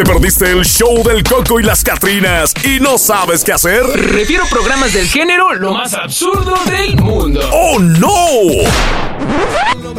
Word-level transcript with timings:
¿Te 0.00 0.06
perdiste 0.06 0.50
el 0.50 0.64
show 0.64 1.02
del 1.04 1.22
Coco 1.22 1.60
y 1.60 1.62
las 1.62 1.84
Catrinas 1.84 2.54
y 2.64 2.80
no 2.80 2.96
sabes 2.96 3.44
qué 3.44 3.52
hacer? 3.52 3.82
Refiero 3.84 4.46
programas 4.48 4.94
del 4.94 5.06
género 5.06 5.52
lo 5.52 5.74
más 5.74 5.92
absurdo 5.92 6.54
del 6.64 6.96
mundo. 6.96 7.38
¡Oh, 7.52 7.78
no! 7.78 8.16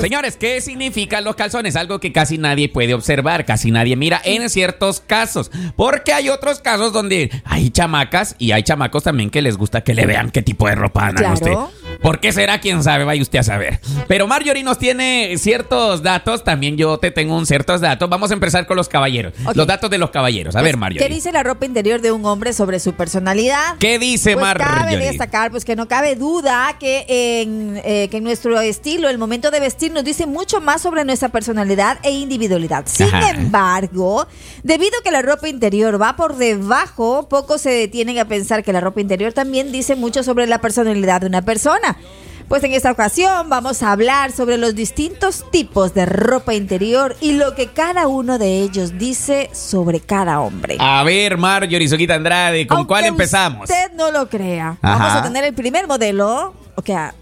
Señores, 0.01 0.37
¿qué 0.37 0.59
significan 0.59 1.23
los 1.23 1.35
calzones? 1.35 1.75
Algo 1.75 1.99
que 1.99 2.11
casi 2.11 2.39
nadie 2.39 2.67
puede 2.67 2.95
observar, 2.95 3.45
casi 3.45 3.69
nadie 3.69 3.95
mira 3.95 4.19
en 4.25 4.49
ciertos 4.49 5.01
casos. 5.01 5.51
Porque 5.75 6.13
hay 6.13 6.29
otros 6.29 6.61
casos 6.61 6.91
donde 6.93 7.29
hay 7.45 7.69
chamacas 7.69 8.35
y 8.39 8.53
hay 8.53 8.63
chamacos 8.63 9.03
también 9.03 9.29
que 9.29 9.43
les 9.43 9.55
gusta 9.55 9.81
que 9.81 9.93
le 9.93 10.07
vean 10.07 10.31
qué 10.31 10.41
tipo 10.41 10.67
de 10.67 10.73
ropa 10.73 11.05
andan 11.09 11.35
Claro. 11.37 11.65
usted. 11.69 11.80
¿Por 12.01 12.19
qué 12.19 12.31
será? 12.31 12.59
¿Quién 12.59 12.83
sabe? 12.83 13.03
Vaya 13.03 13.21
usted 13.21 13.39
a 13.39 13.43
saber. 13.43 13.79
Pero 14.07 14.25
Marjorie 14.27 14.63
nos 14.63 14.79
tiene 14.79 15.35
ciertos 15.37 16.01
datos, 16.01 16.43
también 16.43 16.75
yo 16.77 16.97
te 16.97 17.11
tengo 17.11 17.35
un 17.37 17.45
ciertos 17.45 17.79
datos. 17.81 18.09
Vamos 18.09 18.31
a 18.31 18.33
empezar 18.33 18.65
con 18.65 18.75
los 18.77 18.89
caballeros. 18.89 19.33
Los 19.53 19.67
datos 19.67 19.89
de 19.89 19.97
los 19.97 20.09
caballeros. 20.09 20.55
A 20.55 20.61
ver, 20.61 20.71
Pues, 20.73 20.79
Marjorie. 20.79 21.07
¿Qué 21.07 21.13
dice 21.13 21.31
la 21.31 21.43
ropa 21.43 21.65
interior 21.65 22.01
de 22.01 22.11
un 22.11 22.25
hombre 22.25 22.53
sobre 22.53 22.79
su 22.79 22.93
personalidad? 22.93 23.75
¿Qué 23.79 23.99
dice 23.99 24.33
Pues 24.33 24.53
cabe 24.53 24.63
Marjorie? 24.81 24.97
destacar 25.09 25.51
pues 25.51 25.63
que 25.65 25.75
no 25.75 25.87
cabe 25.87 26.15
duda 26.15 26.75
que 26.79 27.05
en, 27.07 27.79
eh, 27.83 28.07
que 28.09 28.17
en 28.17 28.23
nuestro 28.23 28.59
estilo, 28.59 29.09
el 29.09 29.17
momento 29.17 29.51
de 29.51 29.59
vestir 29.59 29.91
nos 29.91 30.03
dice 30.03 30.25
mucho 30.25 30.59
más 30.59 30.81
sobre 30.81 31.05
nuestra 31.05 31.29
personalidad 31.29 31.99
e 32.03 32.11
individualidad. 32.11 32.85
Sin 32.87 33.07
Ajá. 33.13 33.29
embargo, 33.29 34.27
debido 34.63 34.97
a 34.99 35.03
que 35.03 35.11
la 35.11 35.21
ropa 35.21 35.47
interior 35.49 36.01
va 36.01 36.15
por 36.15 36.35
debajo, 36.37 37.27
pocos 37.29 37.61
se 37.61 37.69
detienen 37.69 38.17
a 38.19 38.25
pensar 38.25 38.63
que 38.63 38.73
la 38.73 38.79
ropa 38.81 39.01
interior 39.01 39.33
también 39.33 39.71
dice 39.71 39.95
mucho 39.95 40.23
sobre 40.23 40.47
la 40.47 40.59
personalidad 40.61 41.21
de 41.21 41.27
una 41.27 41.43
persona. 41.43 41.80
Pues 42.47 42.63
en 42.65 42.73
esta 42.73 42.91
ocasión 42.91 43.47
vamos 43.49 43.81
a 43.81 43.93
hablar 43.93 44.33
sobre 44.33 44.57
los 44.57 44.75
distintos 44.75 45.45
tipos 45.51 45.93
de 45.93 46.05
ropa 46.05 46.53
interior 46.53 47.15
y 47.21 47.31
lo 47.33 47.55
que 47.55 47.67
cada 47.67 48.07
uno 48.07 48.37
de 48.37 48.59
ellos 48.59 48.97
dice 48.97 49.49
sobre 49.53 50.01
cada 50.01 50.41
hombre. 50.41 50.75
A 50.79 51.01
ver, 51.03 51.37
Marjorie 51.37 51.87
Soquita 51.87 52.15
Andrade, 52.15 52.67
¿con 52.67 52.79
Aunque 52.79 52.87
cuál 52.89 53.05
empezamos? 53.05 53.69
Usted 53.69 53.93
no 53.95 54.11
lo 54.11 54.27
crea. 54.27 54.77
Ajá. 54.81 54.97
Vamos 54.97 55.13
a 55.19 55.23
tener 55.23 55.45
el 55.45 55.53
primer 55.53 55.87
modelo, 55.87 56.53
o 56.75 56.81
sea, 56.85 57.15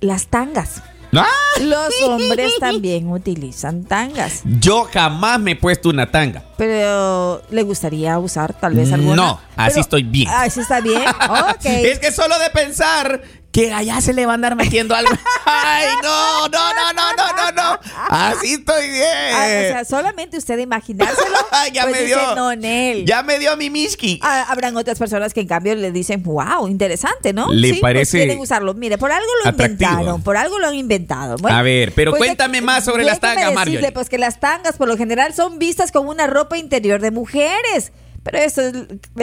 las 0.00 0.26
tangas. 0.26 0.82
¡Ah! 1.14 1.26
Los 1.60 1.92
hombres 2.08 2.54
también 2.58 3.08
utilizan 3.12 3.84
tangas, 3.84 4.40
Yo 4.58 4.88
jamás 4.92 5.38
me 5.38 5.50
he 5.52 5.56
puesto 5.56 5.90
una 5.90 6.10
tanga. 6.10 6.42
pero 6.56 7.42
le 7.50 7.62
gustaría 7.62 8.18
usar 8.18 8.54
tal 8.54 8.74
vez 8.74 8.90
alguna. 8.92 9.14
No, 9.14 9.40
así 9.54 9.72
Pero- 9.74 9.80
estoy 9.82 10.02
bien. 10.02 10.28
Así 10.28 10.58
está 10.60 10.80
bien. 10.80 11.02
Ok. 11.50 11.66
Es 11.66 11.98
que 12.00 12.10
solo 12.10 12.36
de 12.38 12.48
pensar 12.50 13.22
que 13.52 13.70
allá 13.70 14.00
se 14.00 14.14
le 14.14 14.24
va 14.24 14.32
a 14.32 14.34
andar 14.36 14.56
metiendo 14.56 14.94
algo. 14.94 15.12
Ay, 15.44 15.86
no, 16.02 16.48
no, 16.48 16.74
no, 16.74 16.92
no, 16.94 17.12
no, 17.14 17.32
no, 17.36 17.52
no. 17.52 17.80
Así 18.08 18.54
estoy 18.54 18.88
bien. 18.88 19.04
Ah, 19.34 19.44
o 19.44 19.68
sea, 19.72 19.84
solamente 19.84 20.38
usted 20.38 20.58
imaginárselo. 20.58 21.36
ya 21.72 21.82
pues 21.82 21.94
me 21.94 22.02
dice, 22.02 22.18
dio. 22.18 22.34
no, 22.34 22.56
Nel. 22.56 23.04
Ya 23.04 23.22
me 23.22 23.38
dio 23.38 23.54
mi 23.58 23.68
miski. 23.68 24.18
Ah, 24.22 24.46
habrán 24.48 24.74
otras 24.78 24.98
personas 24.98 25.34
que 25.34 25.40
en 25.40 25.48
cambio 25.48 25.74
le 25.74 25.92
dicen, 25.92 26.22
wow, 26.22 26.66
interesante, 26.66 27.34
¿no? 27.34 27.52
Le 27.52 27.68
Sí, 27.68 27.72
pues 27.74 27.82
parece 27.82 28.18
quieren 28.18 28.38
usarlo. 28.38 28.72
Mire, 28.72 28.96
por 28.96 29.12
algo 29.12 29.26
lo 29.44 29.50
atractivo. 29.50 29.90
inventaron, 29.90 30.22
por 30.22 30.38
algo 30.38 30.58
lo 30.58 30.68
han 30.68 30.74
inventado. 30.74 31.36
Bueno, 31.36 31.56
A 31.56 31.62
ver, 31.62 31.92
pero 31.94 32.12
pues, 32.12 32.20
cuéntame 32.20 32.62
más 32.62 32.86
sobre 32.86 33.04
las 33.04 33.20
tangas, 33.20 33.52
Marjorie. 33.52 33.92
Pues 33.92 34.08
que 34.08 34.16
las 34.16 34.40
tangas 34.40 34.78
por 34.78 34.88
lo 34.88 34.96
general 34.96 35.34
son 35.34 35.58
vistas 35.58 35.92
como 35.92 36.10
una 36.10 36.26
ropa 36.26 36.56
interior 36.56 37.02
de 37.02 37.10
mujeres. 37.10 37.92
Pero 38.24 38.38
eso, 38.38 38.60
es- 38.62 38.74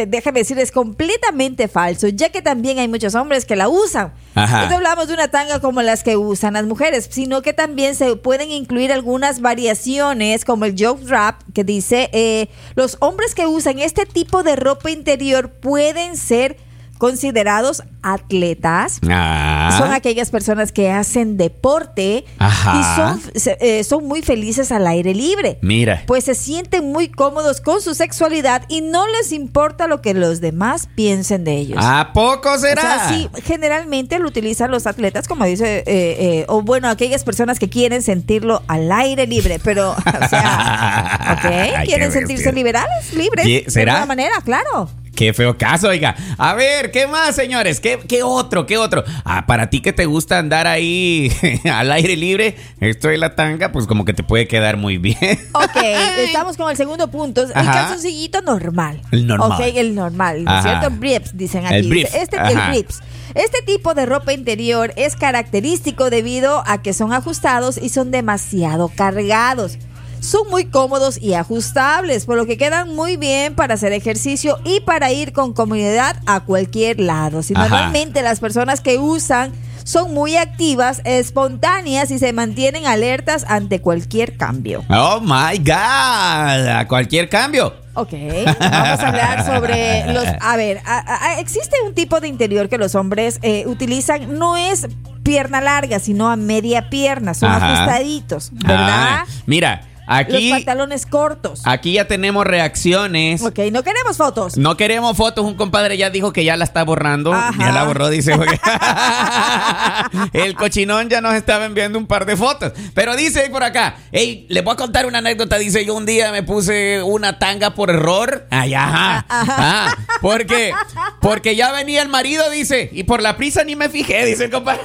déjame 0.09 0.39
decir, 0.39 0.59
es 0.59 0.71
completamente 0.73 1.67
falso, 1.69 2.07
ya 2.09 2.29
que 2.29 2.41
también 2.41 2.79
hay 2.79 2.87
muchos 2.89 3.15
hombres 3.15 3.45
que 3.45 3.55
la 3.55 3.69
usan. 3.69 4.13
Ajá. 4.35 4.67
No 4.69 4.75
hablamos 4.75 5.07
de 5.07 5.13
una 5.13 5.29
tanga 5.29 5.59
como 5.61 5.81
las 5.81 6.03
que 6.03 6.17
usan 6.17 6.53
las 6.55 6.65
mujeres, 6.65 7.07
sino 7.09 7.41
que 7.41 7.53
también 7.53 7.95
se 7.95 8.15
pueden 8.17 8.51
incluir 8.51 8.91
algunas 8.91 9.39
variaciones, 9.41 10.43
como 10.43 10.65
el 10.65 10.75
joke 10.77 11.01
wrap, 11.05 11.41
que 11.53 11.63
dice, 11.63 12.09
eh, 12.11 12.49
los 12.75 12.97
hombres 12.99 13.35
que 13.35 13.47
usan 13.47 13.79
este 13.79 14.05
tipo 14.05 14.43
de 14.43 14.55
ropa 14.57 14.91
interior 14.91 15.49
pueden 15.49 16.17
ser 16.17 16.57
considerados 16.99 17.81
atletas. 18.03 18.99
Ah. 19.09 19.73
Son 19.77 19.91
aquellas 19.91 20.29
personas 20.29 20.71
que 20.71 20.91
hacen 20.91 21.37
deporte 21.37 22.25
Ajá. 22.37 22.77
y 22.77 22.95
son, 22.95 23.55
eh, 23.61 23.83
son 23.85 24.05
muy 24.05 24.21
felices 24.21 24.71
al 24.71 24.85
aire 24.85 25.15
libre. 25.15 25.57
Mira. 25.61 26.03
Pues 26.05 26.25
se 26.25 26.35
sienten 26.35 26.91
muy 26.91 27.07
cómodos 27.07 27.61
con 27.61 27.81
su 27.81 27.95
sexualidad 27.95 28.63
y 28.67 28.81
no 28.81 29.07
les 29.07 29.31
importa 29.31 29.87
lo 29.87 30.01
que 30.01 30.13
los 30.13 30.41
demás 30.41 30.87
piensen 30.93 31.45
de 31.45 31.53
ellos. 31.55 31.79
¿A 31.81 32.11
poco 32.13 32.51
O 32.51 32.57
será? 32.59 32.81
sea, 32.81 33.09
sí, 33.09 33.29
generalmente 33.43 34.19
lo 34.19 34.27
utilizan 34.27 34.69
los 34.69 34.85
atletas, 34.85 35.27
como 35.27 35.45
dice, 35.45 35.79
eh, 35.79 35.83
eh, 35.87 36.45
o 36.49 36.61
bueno, 36.61 36.89
aquellas 36.89 37.23
personas 37.23 37.59
que 37.59 37.69
quieren 37.69 38.01
sentirlo 38.03 38.61
al 38.67 38.91
aire 38.91 39.25
libre, 39.25 39.59
pero, 39.63 39.91
o 39.91 40.27
sea, 40.29 41.37
¿ok? 41.39 41.45
Ay, 41.77 41.87
Quieren 41.87 42.11
sentirse 42.11 42.51
liberales, 42.51 43.13
libres. 43.13 43.73
De 43.73 43.81
alguna 43.83 44.05
manera, 44.05 44.35
claro. 44.43 44.89
Qué 45.19 45.33
feo 45.33 45.57
caso, 45.57 45.89
oiga. 45.89 46.15
A 46.37 46.53
ver, 46.53 46.91
¿qué 46.91 47.05
más, 47.05 47.35
señores? 47.35 47.81
¿Qué, 47.81 47.99
qué 48.07 48.23
otro? 48.23 48.65
¿Qué 48.65 48.77
otro? 48.77 49.03
Ah, 49.25 49.45
para 49.45 49.69
ti 49.69 49.81
que 49.81 49.91
te 49.91 50.05
gusta 50.05 50.37
andar 50.37 50.65
ahí 50.65 51.29
al 51.69 51.91
aire 51.91 52.15
libre, 52.15 52.55
esto 52.79 53.09
de 53.09 53.17
la 53.17 53.35
tanga, 53.35 53.73
pues 53.73 53.85
como 53.85 54.05
que 54.05 54.13
te 54.13 54.23
puede 54.23 54.47
quedar 54.47 54.77
muy 54.77 54.97
bien. 54.97 55.17
Ok, 55.51 55.75
estamos 56.19 56.55
con 56.55 56.71
el 56.71 56.77
segundo 56.77 57.11
punto. 57.11 57.43
El 57.43 57.51
Ajá. 57.53 57.73
calzoncillito 57.73 58.41
normal. 58.43 59.01
El 59.11 59.27
normal. 59.27 59.51
Ok, 59.51 59.59
el 59.75 59.93
normal, 59.93 60.45
¿no 60.45 60.61
cierto? 60.61 60.89
Briefs, 60.91 61.35
dicen 61.35 61.65
aquí. 61.65 61.75
El 61.75 61.89
brief, 61.89 62.15
Este, 62.15 62.39
ajá. 62.39 62.51
el 62.51 62.71
briefs. 62.71 63.01
Este 63.35 63.61
tipo 63.63 63.95
de 63.95 64.05
ropa 64.05 64.31
interior 64.31 64.93
es 64.95 65.17
característico 65.17 66.09
debido 66.09 66.63
a 66.65 66.81
que 66.81 66.93
son 66.93 67.11
ajustados 67.11 67.77
y 67.77 67.89
son 67.89 68.09
demasiado 68.11 68.89
cargados. 68.95 69.77
Son 70.19 70.49
muy 70.49 70.65
cómodos 70.65 71.17
y 71.21 71.33
ajustables, 71.33 72.25
por 72.25 72.37
lo 72.37 72.45
que 72.45 72.57
quedan 72.57 72.93
muy 72.95 73.17
bien 73.17 73.55
para 73.55 73.75
hacer 73.75 73.93
ejercicio 73.93 74.59
y 74.65 74.81
para 74.81 75.11
ir 75.11 75.31
con 75.33 75.53
comodidad 75.53 76.17
a 76.25 76.41
cualquier 76.41 76.99
lado. 76.99 77.41
Si 77.41 77.53
Ajá. 77.55 77.63
normalmente 77.69 78.21
las 78.21 78.39
personas 78.39 78.81
que 78.81 78.97
usan 78.97 79.51
son 79.85 80.13
muy 80.13 80.35
activas, 80.35 81.01
espontáneas 81.05 82.11
y 82.11 82.19
se 82.19 82.31
mantienen 82.33 82.85
alertas 82.85 83.45
ante 83.47 83.81
cualquier 83.81 84.37
cambio. 84.37 84.83
Oh 84.89 85.19
my 85.21 85.57
God, 85.57 86.67
a 86.67 86.85
cualquier 86.87 87.27
cambio. 87.29 87.73
Ok, 87.95 88.11
vamos 88.59 88.99
a 88.99 89.07
hablar 89.07 89.45
sobre 89.45 90.05
los... 90.13 90.25
A 90.41 90.55
ver, 90.57 90.79
a- 90.85 91.31
a- 91.33 91.39
existe 91.39 91.75
un 91.85 91.95
tipo 91.95 92.19
de 92.19 92.27
interior 92.27 92.69
que 92.69 92.77
los 92.77 92.93
hombres 92.95 93.39
eh, 93.41 93.63
utilizan, 93.67 94.37
no 94.37 94.57
es 94.57 94.87
pierna 95.23 95.59
larga, 95.59 95.99
sino 95.99 96.29
a 96.29 96.35
media 96.35 96.89
pierna, 96.89 97.33
son 97.33 97.49
Ajá. 97.51 97.73
ajustaditos, 97.83 98.51
¿verdad? 98.53 98.77
Ah, 99.21 99.25
mira, 99.47 99.81
aquí, 100.09 100.49
Los 100.49 100.57
pantalones 100.57 101.05
cortos. 101.05 101.61
aquí 101.65 101.93
ya 101.93 102.07
tenemos 102.07 102.45
reacciones. 102.45 103.41
Ok, 103.41 103.59
no 103.71 103.83
queremos 103.83 104.17
fotos. 104.17 104.57
No 104.57 104.75
queremos 104.77 105.15
fotos. 105.15 105.45
Un 105.45 105.55
compadre 105.55 105.97
ya 105.97 106.09
dijo 106.09 106.33
que 106.33 106.43
ya 106.43 106.57
la 106.57 106.63
está 106.65 106.83
borrando. 106.83 107.33
Ajá. 107.33 107.53
Ya 107.57 107.71
la 107.71 107.83
borró, 107.85 108.09
dice. 108.09 108.35
porque- 108.35 108.59
El 110.33 110.55
cochinón 110.55 111.09
ya 111.09 111.21
nos 111.21 111.33
estaba 111.35 111.65
enviando 111.65 111.97
un 111.99 112.07
par 112.07 112.25
de 112.25 112.35
fotos. 112.35 112.73
Pero 112.93 113.15
dice 113.15 113.49
por 113.49 113.63
acá, 113.63 113.95
hey, 114.11 114.45
les 114.49 114.63
voy 114.63 114.73
a 114.73 114.77
contar 114.77 115.05
una 115.05 115.19
anécdota. 115.19 115.57
Dice, 115.57 115.85
yo 115.85 115.93
un 115.95 116.05
día 116.05 116.31
me 116.31 116.43
puse 116.43 117.01
una 117.03 117.37
tanga 117.39 117.71
por 117.75 117.89
error. 117.89 118.47
Ay, 118.49 118.73
ajá. 118.73 119.25
Ah, 119.29 119.95
porque, 120.21 120.73
porque 121.21 121.55
ya 121.55 121.71
venía 121.71 122.01
el 122.01 122.09
marido, 122.09 122.49
dice, 122.49 122.89
y 122.91 123.03
por 123.03 123.21
la 123.21 123.37
prisa 123.37 123.63
ni 123.63 123.75
me 123.75 123.89
fijé, 123.89 124.25
dice 124.25 124.45
el 124.45 124.51
compadre. 124.51 124.81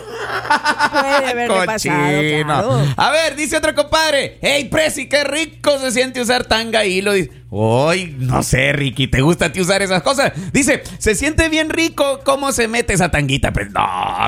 Puede 0.90 1.30
haberle 1.30 1.66
pasado, 1.66 1.72
Cochino. 2.16 2.44
claro. 2.44 2.80
A 2.96 3.10
ver, 3.10 3.36
dice 3.36 3.56
otro 3.56 3.74
compadre. 3.74 4.38
Hey, 4.42 4.64
Prezi, 4.64 5.08
qué 5.14 5.25
rico 5.25 5.78
se 5.78 5.92
siente 5.92 6.20
usar 6.20 6.44
tanga 6.44 6.84
y 6.84 6.94
hilo. 6.98 7.12
Dice, 7.12 7.30
Uy, 7.50 8.16
no 8.19 8.42
sé, 8.42 8.72
Ricky, 8.72 9.06
¿te 9.06 9.20
gusta 9.22 9.44
a 9.47 9.52
ti 9.52 9.60
usar 9.60 9.80
esas 9.80 10.02
cosas? 10.02 10.32
Dice, 10.52 10.82
se 10.98 11.14
siente 11.14 11.48
bien 11.48 11.70
rico 11.70 12.20
cómo 12.25 12.50
se 12.50 12.66
mete 12.66 12.94
esa 12.94 13.12
tanguita. 13.12 13.52
Pues 13.52 13.70
no, 13.70 13.80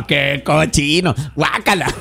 qué 0.06 0.42
cochino. 0.44 1.12
Guácala. 1.34 1.86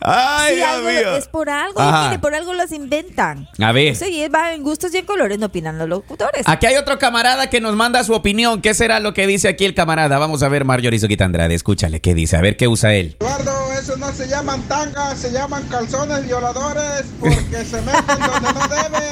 Ay, 0.00 0.50
Sí, 0.50 0.56
Dios 0.56 0.68
algo- 0.70 0.88
mío. 0.88 1.16
es 1.16 1.28
por 1.28 1.50
algo, 1.50 1.80
mire, 2.04 2.18
por 2.18 2.34
algo 2.34 2.54
las 2.54 2.72
inventan. 2.72 3.46
A 3.60 3.72
ver. 3.72 3.94
Sí, 3.96 4.26
va 4.34 4.54
en 4.54 4.62
gustos 4.62 4.94
y 4.94 4.98
en 4.98 5.04
colores, 5.04 5.38
no 5.38 5.46
opinan 5.46 5.76
los 5.78 5.88
locutores. 5.88 6.42
Aquí 6.46 6.64
hay 6.66 6.76
otro 6.76 6.98
camarada 6.98 7.50
que 7.50 7.60
nos 7.60 7.74
manda 7.76 8.02
su 8.04 8.14
opinión. 8.14 8.62
¿Qué 8.62 8.72
será 8.72 9.00
lo 9.00 9.12
que 9.12 9.26
dice 9.26 9.48
aquí 9.48 9.64
el 9.66 9.74
camarada? 9.74 10.18
Vamos 10.18 10.42
a 10.42 10.48
ver, 10.48 10.64
Marjorie 10.64 10.98
Soquita 10.98 11.24
Andrade. 11.26 11.54
Escúchale, 11.54 12.00
¿qué 12.00 12.14
dice? 12.14 12.36
A 12.36 12.40
ver 12.40 12.56
qué 12.56 12.68
usa 12.68 12.94
él. 12.94 13.16
Eduardo, 13.20 13.67
esos 13.78 13.98
no 13.98 14.12
se 14.12 14.26
llaman 14.26 14.62
tangas, 14.62 15.18
se 15.18 15.30
llaman 15.30 15.62
calzones 15.68 16.26
violadores 16.26 17.04
porque 17.20 17.64
se 17.64 17.80
meten 17.82 18.18
donde 18.18 18.52
no 18.52 18.68
deben. 18.68 19.02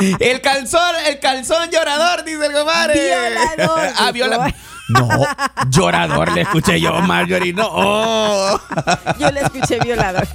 el 0.20 0.40
calzón, 0.40 0.96
el 1.06 1.20
calzón 1.20 1.70
llorador, 1.70 2.24
dice 2.24 2.46
el 2.46 2.52
compadre. 2.52 2.94
Violador, 4.12 4.48
ah. 4.48 4.52
No, 4.88 5.08
llorador, 5.68 6.32
le 6.32 6.42
escuché 6.42 6.80
yo, 6.80 6.92
Marjorie. 7.02 7.52
No. 7.52 7.68
Oh, 7.70 8.60
Yo 9.18 9.30
le 9.32 9.40
escuché 9.40 9.80
violador. 9.80 10.26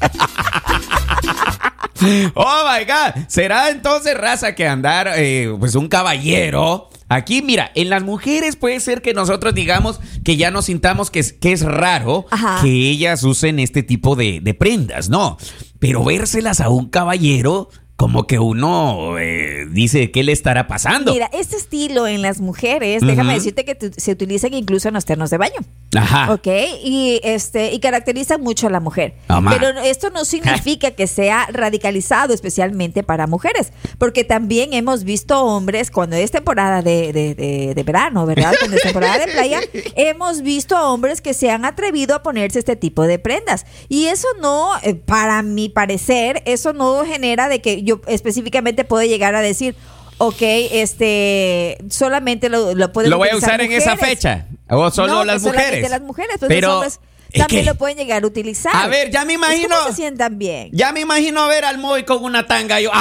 Oh 2.34 2.64
my 2.68 2.84
God. 2.84 3.28
¿Será 3.28 3.70
entonces 3.70 4.18
raza 4.18 4.54
que 4.54 4.68
andar, 4.68 5.12
eh, 5.16 5.56
pues 5.58 5.76
un 5.76 5.88
caballero? 5.88 6.90
Aquí, 7.14 7.42
mira, 7.42 7.72
en 7.76 7.90
las 7.90 8.04
mujeres 8.04 8.56
puede 8.56 8.80
ser 8.80 9.02
que 9.02 9.14
nosotros 9.14 9.54
digamos 9.54 10.00
que 10.24 10.38
ya 10.38 10.50
nos 10.50 10.66
sintamos 10.68 11.12
que 11.12 11.20
es, 11.20 11.34
que 11.34 11.52
es 11.52 11.62
raro 11.62 12.26
Ajá. 12.32 12.60
que 12.62 12.70
ellas 12.70 13.22
usen 13.24 13.60
este 13.60 13.84
tipo 13.84 14.16
de, 14.16 14.40
de 14.40 14.54
prendas, 14.54 15.10
¿no? 15.10 15.38
Pero 15.78 16.06
vérselas 16.06 16.62
a 16.62 16.70
un 16.70 16.88
caballero, 16.88 17.68
como 18.02 18.26
que 18.26 18.40
uno 18.40 19.20
eh, 19.20 19.68
dice, 19.70 20.10
¿qué 20.10 20.24
le 20.24 20.32
estará 20.32 20.66
pasando? 20.68 21.14
Mira, 21.14 21.30
este 21.34 21.56
estilo 21.56 22.08
en 22.08 22.24
las 22.24 22.42
mujeres, 22.42 23.04
déjame 23.06 23.36
decirte 23.36 23.64
que 23.64 23.78
se 23.96 24.12
utilizan 24.12 24.56
incluso 24.56 24.88
en 24.88 24.96
los 24.96 25.06
ternos 25.06 25.30
de 25.30 25.38
baño. 25.38 25.60
Ajá. 25.96 26.34
Ok, 26.34 26.48
y 26.84 27.20
este 27.24 27.74
y 27.74 27.80
caracteriza 27.80 28.40
mucho 28.40 28.66
a 28.68 28.70
la 28.72 28.80
mujer. 28.80 29.14
Pero 29.28 29.68
esto 29.82 30.10
no 30.10 30.26
significa 30.26 30.92
que 30.96 31.06
sea 31.06 31.48
radicalizado 31.52 32.34
especialmente 32.34 33.04
para 33.04 33.28
mujeres, 33.28 33.72
porque 34.00 34.24
también 34.24 34.74
hemos 34.74 35.04
visto 35.04 35.40
hombres 35.44 35.92
cuando 35.92 36.16
es 36.16 36.32
temporada 36.32 36.82
de, 36.82 37.14
de- 37.14 37.36
de- 37.36 37.74
de 37.76 37.84
verano, 37.84 38.26
¿verdad? 38.26 38.54
Cuando 38.60 38.78
es 38.78 38.84
temporada 38.84 39.20
de 39.20 39.32
playa, 39.32 39.60
hemos 39.96 40.42
visto 40.42 40.76
hombres 40.92 41.22
que 41.22 41.36
se 41.36 41.52
han 41.52 41.66
atrevido 41.66 42.16
a 42.16 42.24
ponerse 42.24 42.58
este 42.58 42.76
tipo 42.76 43.04
de 43.04 43.20
prendas. 43.20 43.66
Y 43.90 44.06
eso 44.06 44.28
no, 44.42 44.70
eh, 44.82 44.96
para 44.96 45.44
mi 45.44 45.70
parecer, 45.70 46.42
eso 46.46 46.74
no 46.74 47.06
genera 47.06 47.48
de 47.48 47.62
que 47.62 47.84
yo 47.84 47.91
específicamente 48.08 48.84
puedo 48.84 49.04
llegar 49.04 49.36
a 49.36 49.42
decir, 49.42 49.76
ok, 50.18 50.42
este, 50.42 51.78
solamente 51.90 52.50
lo, 52.50 52.74
lo 52.76 52.92
pueden 52.94 53.10
¿Lo 53.12 53.18
voy 53.18 53.30
a 53.30 53.36
usar 53.36 53.62
en 53.62 53.72
esa 53.72 53.92
mujeres". 53.96 54.10
fecha? 54.16 54.46
¿O 54.70 54.90
solo 54.92 55.14
No, 55.14 55.26
las 55.26 55.42
mujeres? 55.42 55.90
las 55.90 56.02
mujeres, 56.02 56.36
pues 56.40 56.48
Pero, 56.50 56.68
los 56.68 56.76
hombres 56.76 57.00
es 57.32 57.40
también 57.40 57.64
que- 57.64 57.70
lo 57.70 57.76
pueden 57.76 57.98
llegar 57.98 58.24
a 58.24 58.28
utilizar. 58.28 58.76
A 58.76 58.88
ver, 58.88 59.10
ya 59.10 59.26
me 59.26 59.34
imagino- 59.34 59.76
se 59.88 59.94
sientan 59.94 60.38
bien. 60.38 60.70
Ya 60.74 60.92
me 60.92 61.00
imagino 61.02 61.48
ver 61.48 61.66
al 61.66 61.78
Moy 61.78 62.04
con 62.04 62.24
una 62.24 62.46
tanga 62.46 62.80
y 62.80 62.86
yo, 62.86 62.92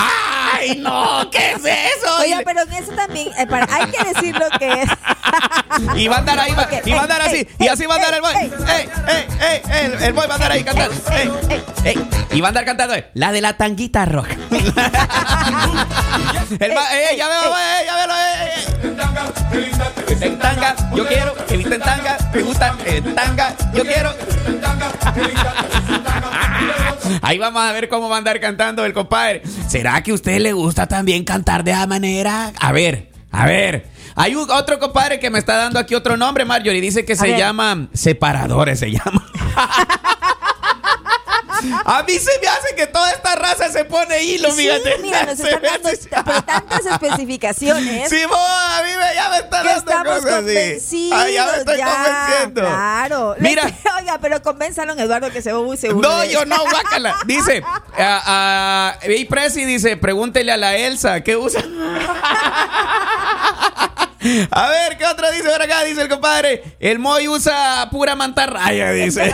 ¡ay, 0.60 0.76
no! 0.78 1.30
¿Qué 1.30 1.52
es 1.52 1.58
eso? 1.64 2.16
Oye, 2.20 2.42
pero 2.44 2.62
en 2.62 2.72
eso 2.72 2.92
también 2.92 3.28
eh, 3.38 3.46
para- 3.46 3.66
hay 3.74 3.90
que 3.90 4.04
decir 4.04 4.34
lo 4.36 4.48
que 4.58 4.82
es. 4.82 4.88
Y 5.96 6.08
va 6.08 6.16
a 6.16 6.18
andar 6.18 6.38
ahí, 6.38 6.52
va- 6.54 6.62
Ok, 6.64 6.72
y 6.86 6.92
va 6.92 7.00
a 7.00 7.02
andar 7.02 7.22
así, 7.22 7.36
ey, 7.36 7.48
y 7.58 7.68
así 7.68 7.86
va 7.86 7.94
a 7.94 7.96
andar 7.96 8.14
el 8.14 8.20
boy. 8.20 8.34
ey, 8.34 8.50
¡Ey, 8.68 8.88
ey, 9.40 9.62
El, 9.84 10.02
el 10.02 10.12
boy 10.12 10.26
va 10.26 10.32
a 10.32 10.36
andar 10.36 10.52
ahí 10.52 10.64
cantando. 10.64 10.94
¡Ey, 11.12 11.30
ey, 11.48 11.62
ey! 11.84 11.98
Y 12.32 12.40
va 12.40 12.48
a 12.48 12.50
andar 12.50 12.64
cantando, 12.64 12.94
eh, 12.94 13.08
la 13.14 13.32
de 13.32 13.40
la 13.40 13.56
tanguita 13.56 14.04
roja. 14.04 14.30
el 16.60 16.76
va, 16.76 16.92
ey, 16.98 17.16
ya 17.16 17.28
veo, 17.28 17.56
ey, 17.56 17.86
ya 17.86 17.96
veo, 17.96 18.16
ey, 18.16 18.50
ey. 18.56 19.70
En 20.22 20.38
tanga, 20.38 20.74
yo 20.94 21.06
quiero, 21.06 21.34
que 21.46 21.56
viste 21.56 21.74
en 21.76 21.80
tanga, 21.80 22.18
me 22.34 22.42
gusta 22.42 22.74
en 22.84 23.14
tanga, 23.14 23.54
yo 23.72 23.82
quiero. 23.84 24.12
Ahí 27.30 27.38
vamos 27.38 27.62
a 27.62 27.70
ver 27.70 27.88
cómo 27.88 28.08
va 28.08 28.16
a 28.16 28.18
andar 28.18 28.40
cantando 28.40 28.84
el 28.84 28.92
compadre. 28.92 29.42
¿Será 29.68 30.02
que 30.02 30.10
a 30.10 30.14
usted 30.14 30.40
le 30.40 30.52
gusta 30.52 30.88
también 30.88 31.22
cantar 31.22 31.62
de 31.62 31.70
esa 31.70 31.86
manera? 31.86 32.52
A 32.58 32.72
ver, 32.72 33.12
a 33.30 33.46
ver. 33.46 33.86
Hay 34.16 34.34
un, 34.34 34.50
otro 34.50 34.80
compadre 34.80 35.20
que 35.20 35.30
me 35.30 35.38
está 35.38 35.56
dando 35.56 35.78
aquí 35.78 35.94
otro 35.94 36.16
nombre, 36.16 36.44
Marjorie. 36.44 36.80
Dice 36.80 37.04
que 37.04 37.14
se 37.14 37.28
ver. 37.28 37.38
llama 37.38 37.86
Separadores, 37.92 38.80
se 38.80 38.90
llama. 38.90 39.24
A 41.84 42.02
mí 42.02 42.12
se 42.18 42.30
me 42.40 42.48
hace 42.48 42.74
que 42.76 42.86
toda 42.86 43.10
esta 43.10 43.34
raza 43.36 43.70
se 43.70 43.84
pone 43.84 44.22
hilo, 44.22 44.50
Sí, 44.50 44.62
fíjate. 44.62 44.98
mira, 45.02 45.24
nos 45.24 45.38
están 45.40 45.62
dando 45.62 45.88
pero 45.88 46.42
tantas 46.42 46.86
especificaciones. 46.86 48.08
Sí, 48.10 48.24
vos, 48.28 48.38
a 48.38 48.82
mí 48.82 48.90
me, 48.98 49.14
ya 49.14 49.28
me 49.30 49.36
está 49.38 49.62
Que 49.62 49.68
dando 49.68 49.90
estamos 49.90 50.14
cosas 50.16 50.24
así. 50.32 50.34
convencidos. 50.46 51.18
Ay, 51.20 51.34
ya 51.34 51.46
me 51.46 51.56
estoy 51.58 51.76
ya, 51.78 51.86
convenciendo. 51.86 52.60
Claro. 52.62 53.34
Mira. 53.38 53.62
Oiga, 53.98 54.18
pero 54.20 54.42
convénzalo, 54.42 54.94
Eduardo, 54.94 55.30
que 55.30 55.42
se 55.42 55.52
ve 55.52 55.58
muy 55.60 55.76
seguro. 55.76 56.08
No, 56.08 56.24
yo 56.24 56.44
no, 56.44 56.56
guácala. 56.62 57.16
Dice, 57.26 57.62
a, 57.98 58.96
a, 59.02 59.06
y 59.08 59.24
Prezi 59.26 59.64
dice, 59.64 59.96
pregúntele 59.96 60.52
a 60.52 60.56
la 60.56 60.76
Elsa, 60.76 61.20
¿qué 61.22 61.36
usa? 61.36 61.60
A 64.50 64.68
ver, 64.68 64.98
¿qué 64.98 65.06
otra 65.06 65.30
dice 65.30 65.48
por 65.50 65.62
acá? 65.62 65.82
Dice 65.84 66.02
el 66.02 66.08
compadre. 66.08 66.62
El 66.78 66.98
Moy 66.98 67.28
usa 67.28 67.88
pura 67.90 68.14
mantarraya, 68.16 68.90
dice. 68.92 69.32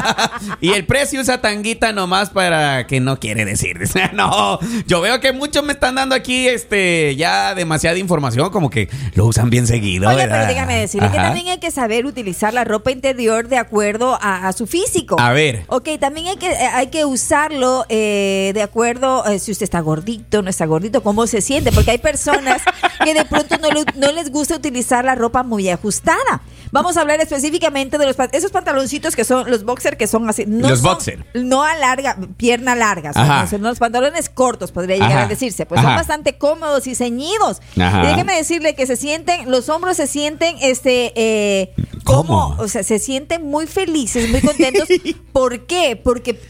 y 0.60 0.72
el 0.72 0.86
Prezi 0.86 1.18
usa 1.18 1.40
tanguita 1.40 1.92
nomás 1.92 2.30
para 2.30 2.86
que 2.86 3.00
no 3.00 3.18
quiere 3.18 3.44
decir. 3.44 3.78
Dice, 3.78 4.10
no, 4.12 4.58
yo 4.86 5.00
veo 5.00 5.20
que 5.20 5.32
muchos 5.32 5.64
me 5.64 5.72
están 5.72 5.94
dando 5.94 6.14
aquí 6.14 6.48
este 6.48 7.14
ya 7.16 7.54
demasiada 7.54 7.98
información, 7.98 8.50
como 8.50 8.70
que 8.70 8.88
lo 9.14 9.26
usan 9.26 9.50
bien 9.50 9.66
seguido. 9.66 10.08
Oye, 10.08 10.16
¿verdad? 10.18 10.40
pero 10.42 10.48
déjame 10.54 10.78
decirle 10.80 11.10
que 11.10 11.16
también 11.16 11.48
hay 11.48 11.58
que 11.58 11.70
saber 11.70 12.06
utilizar 12.06 12.54
la 12.54 12.64
ropa 12.64 12.90
interior 12.90 13.48
de 13.48 13.58
acuerdo 13.58 14.18
a, 14.20 14.48
a 14.48 14.52
su 14.52 14.66
físico. 14.66 15.16
A 15.20 15.32
ver. 15.32 15.64
Ok, 15.68 15.88
también 16.00 16.28
hay 16.28 16.36
que, 16.36 16.48
hay 16.48 16.86
que 16.88 17.04
usarlo 17.04 17.84
eh, 17.88 18.52
de 18.54 18.62
acuerdo 18.62 19.24
eh, 19.26 19.38
si 19.38 19.52
usted 19.52 19.64
está 19.64 19.80
gordito, 19.80 20.42
no 20.42 20.50
está 20.50 20.66
gordito, 20.66 21.02
cómo 21.02 21.26
se 21.26 21.40
siente. 21.40 21.72
Porque 21.72 21.90
hay 21.92 21.98
personas 21.98 22.62
que 23.04 23.14
de 23.14 23.24
pronto 23.24 23.56
no, 23.58 23.68
le- 23.70 23.84
no 23.96 24.12
les 24.22 24.30
gusta 24.32 24.54
utilizar 24.56 25.04
la 25.04 25.14
ropa 25.14 25.42
muy 25.42 25.68
ajustada. 25.68 26.42
Vamos 26.70 26.96
a 26.96 27.02
hablar 27.02 27.20
específicamente 27.20 27.98
de 27.98 28.06
los 28.06 28.16
esos 28.32 28.50
pantaloncitos 28.50 29.14
que 29.14 29.24
son 29.24 29.50
los 29.50 29.64
boxer 29.64 29.96
que 29.98 30.06
son 30.06 30.28
así. 30.28 30.44
No 30.46 30.70
Los 30.70 30.80
son- 30.80 30.92
boxer. 30.94 31.26
No 31.34 31.62
a 31.64 31.74
larga, 31.76 32.16
pierna 32.36 32.74
larga. 32.74 33.12
son- 33.46 33.62
los 33.62 33.78
pantalones 33.78 34.28
cortos, 34.30 34.72
podría 34.72 34.96
llegar 34.96 35.12
Ajá. 35.12 35.22
a 35.24 35.26
decirse. 35.28 35.66
Pues 35.66 35.80
son 35.82 35.94
bastante 35.94 36.38
cómodos 36.38 36.86
y 36.86 36.94
ceñidos. 36.94 37.60
Ajá. 37.78 38.02
Y 38.04 38.06
déjeme 38.06 38.34
decirle 38.36 38.74
que 38.74 38.86
se 38.86 38.96
sienten, 38.96 39.50
los 39.50 39.68
hombros 39.68 39.96
se 39.96 40.06
sienten, 40.06 40.56
este, 40.60 41.12
eh, 41.16 41.74
¿Cómo? 42.04 42.22
como, 42.54 42.62
o 42.62 42.68
sea, 42.68 42.82
se 42.82 42.98
sienten 42.98 43.42
muy 43.44 43.66
felices, 43.66 44.30
muy 44.30 44.40
contentos. 44.40 44.88
¿Por 45.32 45.66
qué? 45.66 46.00
Porque 46.02 46.40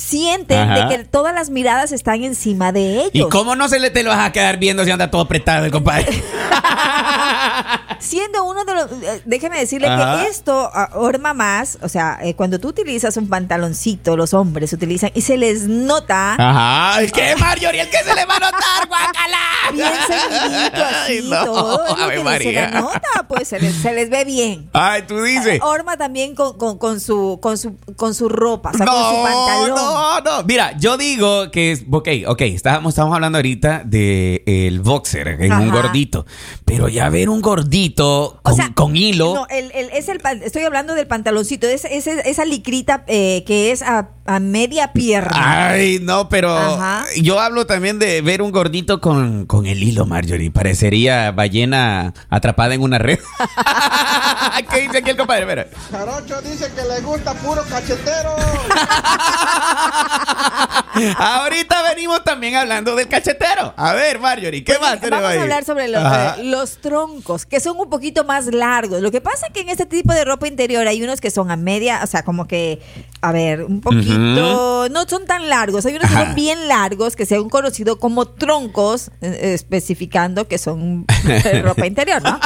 sienten 0.00 0.58
Ajá. 0.70 0.86
de 0.88 0.96
que 0.96 1.04
todas 1.04 1.34
las 1.34 1.50
miradas 1.50 1.92
están 1.92 2.24
encima 2.24 2.72
de 2.72 3.00
ellos. 3.02 3.10
¿Y 3.12 3.28
cómo 3.28 3.54
no 3.54 3.68
se 3.68 3.78
le 3.78 3.90
te 3.90 4.02
lo 4.02 4.10
vas 4.10 4.26
a 4.26 4.32
quedar 4.32 4.56
viendo 4.58 4.84
si 4.84 4.90
anda 4.90 5.10
todo 5.10 5.22
apretado 5.22 5.64
el 5.66 5.70
compadre? 5.70 6.06
Siendo 7.98 8.44
uno 8.44 8.64
de 8.64 8.74
los, 8.74 8.90
eh, 9.02 9.22
déjeme 9.26 9.58
decirle 9.58 9.86
Ajá. 9.86 10.22
que 10.22 10.30
esto 10.30 10.70
orma 10.94 11.34
más, 11.34 11.76
o 11.82 11.88
sea, 11.88 12.18
eh, 12.22 12.34
cuando 12.34 12.58
tú 12.58 12.68
utilizas 12.68 13.14
un 13.18 13.28
pantaloncito, 13.28 14.16
los 14.16 14.32
hombres 14.32 14.72
utilizan 14.72 15.10
y 15.14 15.20
se 15.20 15.36
les 15.36 15.64
nota 15.68 16.34
Ajá. 16.38 17.02
¿El 17.02 17.12
qué, 17.12 17.36
Marjorie? 17.38 17.82
¿El 17.82 17.90
qué 17.90 17.98
se 17.98 18.14
le 18.14 18.24
va 18.24 18.36
a 18.36 18.40
notar, 18.40 18.88
guacala? 18.88 19.38
bien 19.74 19.92
ceñidito 20.06 20.82
así, 20.82 21.20
no, 21.28 21.44
todo 21.44 21.86
es 21.88 21.98
lo 21.98 22.08
que 22.08 22.20
María. 22.24 22.68
se 22.68 22.72
les 22.72 22.82
nota, 22.82 23.26
pues 23.28 23.48
se 23.48 23.60
les, 23.60 23.74
se 23.74 23.92
les 23.92 24.08
ve 24.08 24.24
bien. 24.24 24.70
Ay, 24.72 25.02
tú 25.02 25.20
dices. 25.22 25.60
Orma 25.62 25.98
también 25.98 26.34
con, 26.34 26.56
con, 26.56 26.78
con 26.78 27.00
su 27.00 27.38
con 27.42 27.58
su 27.58 27.76
con 27.96 28.14
su 28.14 28.30
ropa, 28.30 28.70
o 28.70 28.76
sea, 28.76 28.86
con 28.86 28.96
su 28.96 29.22
pantalón. 29.22 29.68
no, 29.70 29.89
no. 30.24 30.42
Mira, 30.44 30.76
yo 30.78 30.96
digo 30.96 31.50
que 31.50 31.72
es. 31.72 31.84
Ok, 31.90 32.08
ok. 32.26 32.40
Estábamos, 32.42 32.90
estamos 32.92 33.14
hablando 33.14 33.38
ahorita 33.38 33.82
de 33.84 34.42
el 34.46 34.80
boxer, 34.80 35.28
en 35.28 35.52
un 35.52 35.70
gordito. 35.70 36.26
Pero 36.64 36.88
ya 36.88 37.08
ver 37.08 37.28
un 37.28 37.40
gordito 37.40 38.38
con, 38.42 38.52
O 38.52 38.56
sea, 38.56 38.72
con 38.74 38.96
hilo. 38.96 39.34
No, 39.34 39.46
el, 39.48 39.70
el- 39.72 39.90
es 39.90 40.08
el, 40.08 40.20
pan- 40.20 40.40
estoy 40.42 40.62
hablando 40.62 40.94
del 40.94 41.06
pantaloncito, 41.06 41.66
es, 41.66 41.84
es- 41.84 42.06
esa 42.06 42.44
licrita 42.44 43.04
eh, 43.06 43.42
que 43.46 43.72
es 43.72 43.82
a, 43.82 44.10
a 44.26 44.38
media 44.40 44.92
pierna. 44.92 45.68
Ay, 45.70 45.98
no, 46.02 46.28
pero 46.28 46.56
Ajá. 46.56 47.04
yo 47.20 47.40
hablo 47.40 47.66
también 47.66 47.98
de 47.98 48.20
ver 48.22 48.42
un 48.42 48.52
gordito 48.52 49.00
con, 49.00 49.46
con 49.46 49.66
el 49.66 49.82
hilo, 49.82 50.06
Marjorie. 50.06 50.50
Parecería 50.50 51.32
ballena 51.32 52.14
atrapada 52.28 52.74
en 52.74 52.82
una 52.82 52.98
red. 52.98 53.18
¿Qué 54.70 54.82
dice 54.82 54.98
aquí 54.98 55.10
el 55.10 55.16
compadre? 55.16 55.46
Mira. 55.46 55.66
Jarocho 55.90 56.40
dice 56.42 56.70
que 56.72 56.82
le 56.82 57.00
gusta 57.00 57.34
puro 57.34 57.64
cachetero. 57.64 58.36
Ahorita 61.16 61.82
venimos 61.94 62.22
también 62.24 62.54
hablando 62.56 62.94
del 62.96 63.08
cachetero. 63.08 63.72
A 63.76 63.94
ver, 63.94 64.18
Marjorie, 64.18 64.62
¿qué 64.64 64.78
más 64.78 65.00
tenemos 65.00 65.10
Pues, 65.10 65.10
Vamos 65.20 65.30
ahí? 65.32 65.38
a 65.38 65.42
hablar 65.42 65.64
sobre 65.64 65.88
los, 65.88 66.02
eh, 66.38 66.44
los 66.44 66.78
troncos, 66.80 67.46
que 67.46 67.60
son 67.60 67.78
un 67.78 67.88
poquito 67.90 68.24
más 68.24 68.46
largos. 68.46 69.00
Lo 69.02 69.10
que 69.10 69.20
pasa 69.20 69.46
es 69.46 69.52
que 69.52 69.60
en 69.60 69.68
este 69.68 69.86
tipo 69.86 70.12
de 70.12 70.24
ropa 70.24 70.46
interior 70.48 70.86
hay 70.86 71.02
unos 71.02 71.20
que 71.20 71.30
son 71.30 71.50
a 71.50 71.56
media, 71.56 72.00
o 72.02 72.06
sea, 72.06 72.22
como 72.24 72.46
que, 72.46 72.80
a 73.20 73.32
ver, 73.32 73.64
un 73.64 73.80
poquito, 73.80 74.88
no 74.90 75.04
son 75.08 75.26
tan 75.26 75.48
largos. 75.48 75.86
Hay 75.86 75.94
unos 75.96 76.08
que 76.08 76.14
Ajá. 76.16 76.26
son 76.26 76.34
bien 76.34 76.68
largos, 76.68 77.16
que 77.16 77.26
se 77.26 77.36
han 77.36 77.48
conocido 77.48 77.98
como 77.98 78.26
troncos, 78.26 79.10
eh, 79.20 79.52
especificando 79.54 80.48
que 80.48 80.58
son 80.58 81.06
ropa 81.62 81.86
interior, 81.86 82.22
¿no? 82.22 82.38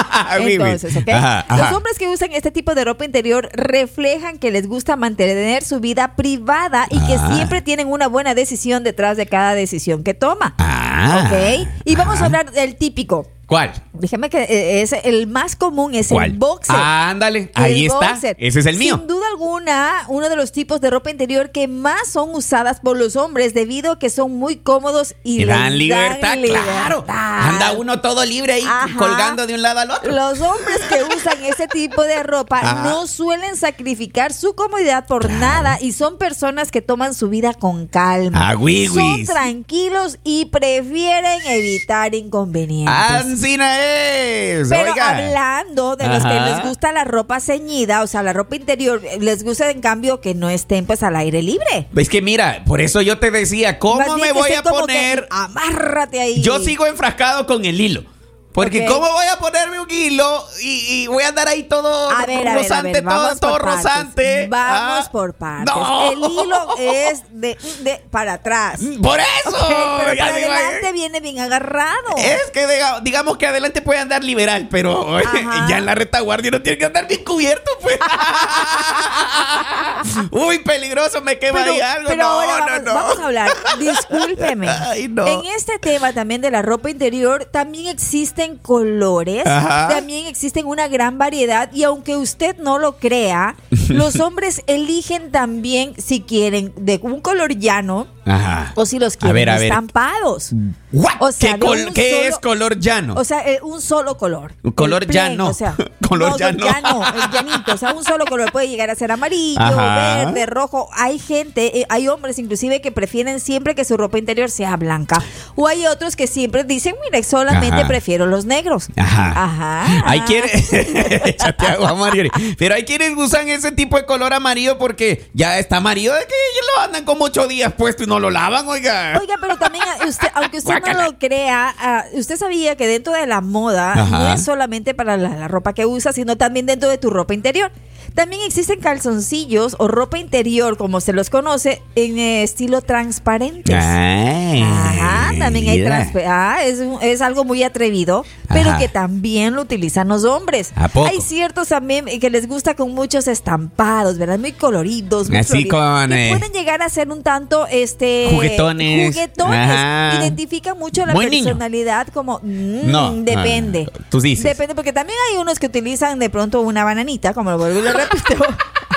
Oui. 0.44 0.52
Entonces, 0.54 0.96
¿ok? 0.96 1.08
Ajá, 1.08 1.46
Los 1.50 1.61
ajá. 1.61 1.76
hombres 1.76 1.99
que 1.99 2.08
usan 2.08 2.32
este 2.32 2.50
tipo 2.50 2.75
de 2.75 2.84
ropa 2.84 3.04
interior 3.04 3.49
reflejan 3.52 4.38
que 4.38 4.50
les 4.50 4.66
gusta 4.68 4.96
mantener 4.96 5.62
su 5.64 5.80
vida 5.80 6.16
privada 6.16 6.87
y 6.90 6.99
que 7.06 7.14
Ah. 7.14 7.34
siempre 7.34 7.62
tienen 7.62 7.88
una 7.88 8.08
buena 8.08 8.34
decisión 8.34 8.43
detrás 8.84 9.16
de 9.16 9.26
cada 9.26 9.54
decisión 9.54 10.02
que 10.02 10.14
toma. 10.14 10.54
Ah. 10.58 11.26
Ok. 11.26 11.68
Y 11.84 11.96
vamos 11.96 12.20
a 12.20 12.26
hablar 12.26 12.50
del 12.52 12.76
típico. 12.76 13.26
¿Cuál? 13.46 13.72
Déjame 13.92 14.30
que 14.30 14.42
eh, 14.42 14.82
es 14.82 14.92
el 14.92 15.26
más 15.26 15.54
común 15.54 15.94
es 15.94 16.08
¿Cuál? 16.08 16.32
el 16.32 16.38
boxer. 16.38 16.74
Ah, 16.78 17.10
ándale, 17.10 17.50
ahí 17.54 17.86
está. 17.86 18.18
Ese 18.38 18.60
es 18.60 18.66
el 18.66 18.76
mío. 18.78 18.96
Sin 18.96 19.06
duda 19.06 19.26
alguna, 19.30 20.04
uno 20.08 20.28
de 20.28 20.36
los 20.36 20.50
tipos 20.52 20.80
de 20.80 20.90
ropa 20.90 21.10
interior 21.10 21.50
que 21.50 21.68
más 21.68 22.08
son 22.08 22.30
usadas 22.34 22.80
por 22.80 22.96
los 22.96 23.16
hombres 23.16 23.52
debido 23.52 23.92
a 23.92 23.98
que 23.98 24.08
son 24.10 24.32
muy 24.38 24.56
cómodos 24.56 25.14
y, 25.24 25.34
Y 25.34 25.38
les 25.44 25.48
dan 25.48 25.76
libertad, 25.78 26.18
claro. 26.20 26.40
libertad. 26.40 27.48
Anda 27.48 27.72
uno 27.72 28.00
todo 28.00 28.24
libre 28.24 28.54
ahí 28.54 28.64
Ajá. 28.66 28.96
colgando 28.96 29.46
de 29.46 29.54
un 29.54 29.62
lado 29.62 29.80
al 29.80 29.90
otro. 29.90 30.10
Los 30.12 30.40
hombres 30.40 30.80
que 30.88 31.02
usan 31.14 31.44
ese 31.44 31.68
tipo 31.68 32.02
de 32.02 32.22
ropa 32.22 32.60
Ajá. 32.60 32.82
no 32.84 33.06
suelen 33.06 33.56
sacrificar 33.56 34.32
su 34.32 34.54
comodidad 34.54 35.06
por 35.06 35.28
nada 35.30 35.78
y 35.80 35.92
son 35.92 36.16
personas 36.18 36.70
que 36.70 36.80
toman 36.82 37.14
su 37.14 37.28
vida 37.28 37.52
con 37.52 37.86
calma. 37.88 38.50
Ah, 38.50 38.54
güey, 38.54 38.86
son 38.86 39.24
tranquilos 39.26 40.18
y 40.24 40.46
prefieren 40.46 41.40
evitar 41.46 42.14
inconvenientes. 42.14 43.34
Ancina 43.35 43.79
es. 43.81 44.69
Pero 44.69 44.93
Oiga. 44.93 45.11
hablando 45.11 45.97
de 45.97 46.07
los 46.07 46.25
que 46.25 46.41
les 46.41 46.62
gusta 46.62 46.93
la 46.93 47.05
ropa 47.05 47.41
ceñida, 47.41 48.03
o 48.03 48.07
sea, 48.07 48.23
la 48.23 48.33
ropa 48.33 48.55
interior, 48.57 49.03
les 49.19 49.43
gusta 49.43 49.71
en 49.71 49.81
cambio 49.81 50.21
que 50.21 50.35
no 50.35 50.49
estén 50.50 50.87
pues 50.87 51.03
al 51.03 51.17
aire 51.17 51.43
libre. 51.43 51.88
Es 51.97 52.09
que 52.09 52.23
mira, 52.23 52.62
por 52.67 52.81
eso 52.81 53.03
yo 53.03 53.19
te 53.19 53.31
decía, 53.31 53.79
¿cómo 53.79 54.17
me 54.17 54.33
voy 54.33 54.53
a 54.53 54.62
que, 54.62 54.71
poner? 54.71 55.26
amárrate 55.31 56.21
ahí. 56.21 56.41
Yo 56.43 56.61
sigo 56.61 56.87
enfrascado 56.87 57.47
con 57.47 57.64
el 57.64 57.81
hilo. 57.81 58.05
Porque. 58.54 58.87
¿cómo 58.87 59.11
voy 59.11 59.26
a 59.26 59.37
ponerme 59.38 59.80
un 59.80 59.90
hilo 59.90 60.46
y, 60.62 61.02
y 61.02 61.06
voy 61.08 61.25
a 61.25 61.28
andar 61.28 61.49
ahí 61.49 61.64
todo 61.64 62.08
A 62.11 62.25
ver, 62.25 62.38
a 62.38 62.40
ver, 62.40 62.49
a 62.49 62.54
rosante, 62.54 62.92
ver, 62.92 63.02
vamos 63.02 63.40
todo 63.40 63.58
rosante? 63.58 64.46
Vamos 64.49 65.06
Ah, 65.06 65.11
por 65.11 65.34
partes. 65.34 65.75
No. 65.75 66.12
El 66.12 66.18
hilo 66.18 66.76
es 66.78 67.23
de, 67.30 67.58
de 67.80 68.04
para 68.11 68.34
atrás. 68.34 68.80
Por 69.02 69.18
eso. 69.20 69.66
Pero 69.68 70.16
para 70.16 70.26
adelante 70.26 70.92
viene 70.92 71.18
bien 71.20 71.40
agarrado. 71.40 72.16
Es 72.16 72.50
que 72.52 72.66
diga- 72.68 73.00
digamos 73.02 73.37
que 73.38 73.46
adelante 73.49 73.82
puede 73.82 73.99
andar 73.99 74.23
liberal, 74.23 74.68
pero 74.70 75.18
Ajá. 75.26 75.66
ya 75.68 75.78
en 75.78 75.87
la 75.87 75.96
retaguardia 75.96 76.52
no 76.52 76.62
tiene 76.62 76.78
que 76.78 76.84
andar 76.84 77.08
bien 77.08 77.25
cubierto, 77.25 77.70
pues. 77.82 77.99
Uy, 80.30 80.58
peligroso, 80.61 81.20
me 81.23 81.38
quema 81.38 81.61
Pero, 81.61 81.73
ahí 81.73 81.80
algo. 81.80 82.08
pero 82.08 82.23
no, 82.23 82.28
ahora 82.40 82.78
no, 82.80 82.94
vamos, 82.94 83.13
no. 83.13 83.13
A 83.25 83.26
hablar. 83.28 83.50
Discúlpeme. 83.78 84.69
Ay, 84.69 85.09
no. 85.09 85.26
En 85.26 85.40
este 85.57 85.78
tema 85.78 86.12
también 86.12 86.40
de 86.40 86.50
la 86.50 86.62
ropa 86.62 86.90
interior, 86.90 87.45
también 87.47 87.87
existen 87.87 88.57
colores, 88.59 89.47
Ajá. 89.47 89.88
también 89.88 90.26
existen 90.26 90.66
una 90.66 90.88
gran 90.88 91.19
variedad 91.19 91.71
y 91.73 91.83
aunque 91.85 92.16
usted 92.16 92.57
no 92.59 92.78
lo 92.78 92.97
crea, 92.99 93.57
los 93.88 94.21
hombres 94.21 94.62
eligen 94.66 95.31
también 95.31 95.95
si 96.00 96.21
quieren 96.21 96.73
de 96.76 96.99
un 97.02 97.21
color 97.21 97.54
llano 97.57 98.07
Ajá. 98.26 98.73
o 98.75 98.87
si 98.87 98.99
los 98.99 99.14
A 99.14 99.19
quieren 99.19 99.35
ver, 99.35 99.50
a 99.50 99.54
ver. 99.57 99.64
estampados. 99.64 100.50
What? 100.93 101.12
O 101.21 101.33
sea, 101.33 101.52
¿Qué, 101.54 101.59
de 101.59 101.66
col- 101.66 101.87
un 101.88 101.95
qué 101.95 102.11
solo- 102.12 102.28
es 102.28 102.38
color 102.38 102.78
llano? 102.81 103.14
O 103.16 103.25
sea, 103.25 103.40
eh, 103.49 103.59
un 103.62 103.81
solo 103.81 104.16
color. 104.16 104.54
Un 104.62 104.73
color 104.73 105.07
plain, 105.07 105.31
llano. 105.33 105.49
O 105.49 105.54
sea, 105.54 105.75
Color 106.09 106.31
no, 106.33 106.37
llano. 106.38 107.02
el 107.14 107.31
llanito. 107.33 107.73
O 107.73 107.76
sea, 107.78 107.93
un 107.95 108.04
solo 108.04 108.26
color. 108.26 108.52
Puede 108.52 108.69
llegar 108.69 108.90
a 108.90 108.95
ser 108.95 109.11
amarillo, 109.11 109.59
Ajá. 109.61 110.16
verde, 110.26 110.45
rojo. 110.47 110.88
Hay 110.93 111.19
gente, 111.19 111.81
eh, 111.81 111.87
hay 111.88 112.09
hombres 112.09 112.38
inclusive 112.38 112.81
que 112.83 112.93
prefieren 112.93 113.13
siempre 113.38 113.75
que 113.75 113.85
su 113.85 113.97
ropa 113.97 114.18
interior 114.18 114.50
sea 114.50 114.76
blanca. 114.76 115.23
O 115.54 115.66
hay 115.66 115.87
otros 115.87 116.16
que 116.16 116.26
siempre 116.26 116.64
dicen, 116.64 116.94
mire, 117.04 117.23
solamente 117.23 117.76
Ajá. 117.76 117.88
prefiero 117.88 118.26
los 118.26 118.44
negros. 118.44 118.88
Ajá. 118.97 119.44
Ajá. 119.44 120.02
Hay 120.06 120.21
quienes. 120.23 120.71
Pero 122.59 122.75
hay 122.75 122.85
quienes 122.85 123.16
usan 123.16 123.49
ese 123.49 123.73
tipo 123.73 123.97
de 123.97 124.06
color 124.06 124.33
amarillo 124.33 124.78
porque 124.78 125.28
ya 125.35 125.59
está 125.59 125.78
amarillo 125.78 126.12
de 126.14 126.21
que 126.21 126.35
lo 126.76 126.83
andan 126.83 127.04
como 127.04 127.25
ocho 127.25 127.47
días 127.47 127.73
puesto 127.73 128.04
y 128.04 128.06
no 128.06 128.21
lo 128.21 128.30
lavan, 128.30 128.66
oiga. 128.68 129.18
Oiga, 129.21 129.37
pero 129.40 129.56
también 129.56 129.85
usted, 130.06 130.28
aunque 130.35 130.59
usted 130.59 130.80
no 130.80 131.02
lo 131.04 131.18
crea, 131.18 131.75
ah, 131.78 132.04
usted 132.12 132.37
sabía 132.37 132.76
que 132.76 132.87
dentro 132.87 133.12
de 133.12 133.26
la 133.26 133.40
moda 133.40 133.94
no 133.94 134.33
es 134.33 134.44
solamente 134.44 134.94
para 134.94 135.16
la, 135.16 135.30
la 135.30 135.49
ropa 135.49 135.73
que 135.73 135.87
usas, 135.87 136.14
sino 136.14 136.37
también 136.37 136.66
dentro 136.66 136.88
de 136.88 136.99
tu 136.99 137.11
ropa 137.11 137.35
interior. 137.35 137.71
También 138.14 138.42
existen 138.47 138.78
calzoncillos 138.80 139.75
o 139.78 139.88
ropa 139.88 140.18
interior, 140.18 140.76
como 140.76 141.00
se 141.00 141.12
los 141.12 141.30
conoce, 141.30 141.83
en 141.97 142.18
eh, 142.18 142.44
estilo 142.44 142.80
transparentes. 142.80 143.75
Ay, 143.76 144.62
Ajá, 144.62 145.33
también 145.38 145.68
hay 145.68 145.85
ah, 146.25 146.59
es, 146.62 147.21
algo 147.21 147.44
muy 147.44 147.64
atrevido, 147.64 148.25
pero 148.49 148.71
Ajá. 148.71 148.78
que 148.78 148.88
también 148.88 149.54
lo 149.54 149.62
utilizan 149.62 150.06
los 150.09 150.25
hombres. 150.25 150.73
¿A 150.76 150.87
poco? 150.87 151.09
Hay 151.09 151.21
ciertos 151.21 151.68
también 151.68 152.04
que 152.21 152.30
les 152.30 152.47
gusta 152.47 152.75
con 152.75 152.94
muchos 152.94 153.26
estampados, 153.26 154.16
¿verdad? 154.16 154.38
Muy 154.38 154.52
coloridos, 154.52 155.28
muy 155.28 155.38
Así 155.38 155.64
floridos, 155.64 155.80
con, 155.80 156.11
que 156.11 156.28
eh, 156.28 156.37
pueden 156.37 156.52
llegar 156.52 156.83
a 156.83 156.88
ser 156.88 157.11
un 157.11 157.23
tanto 157.25 157.66
este 157.66 158.28
Juguetones. 158.30 159.12
juguetones. 159.12 159.59
Ajá. 159.71 160.21
Identifica 160.21 160.75
mucho 160.75 161.04
la 161.04 161.14
Muy 161.14 161.26
niño. 161.26 161.44
personalidad 161.47 162.06
como 162.09 162.38
mm, 162.44 162.90
No, 162.90 163.12
depende. 163.12 163.88
ah, 163.92 163.99
tú 164.09 164.21
dices. 164.21 164.44
Depende 164.44 164.76
porque 164.76 164.92
también 164.92 165.18
hay 165.33 165.38
unos 165.38 165.59
que 165.59 165.66
utilizan 165.66 166.21
de 166.21 166.30
pronto 166.30 166.61
una 166.61 166.85
bananita, 166.85 167.35
como 167.35 167.50
lo 167.50 167.59
vuelvo 167.59 167.80
y 167.80 167.83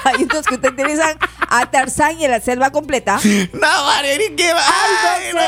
hay 0.03 0.23
unos 0.23 0.45
que 0.45 0.55
utilizan 0.55 1.17
a 1.49 1.65
Tarzán 1.69 2.19
y 2.19 2.25
a 2.25 2.29
la 2.29 2.39
selva 2.39 2.71
completa. 2.71 3.19
No, 3.53 3.85
Mario, 3.85 4.17
ni 4.17 4.35
qué 4.35 4.53
va. 4.53 4.61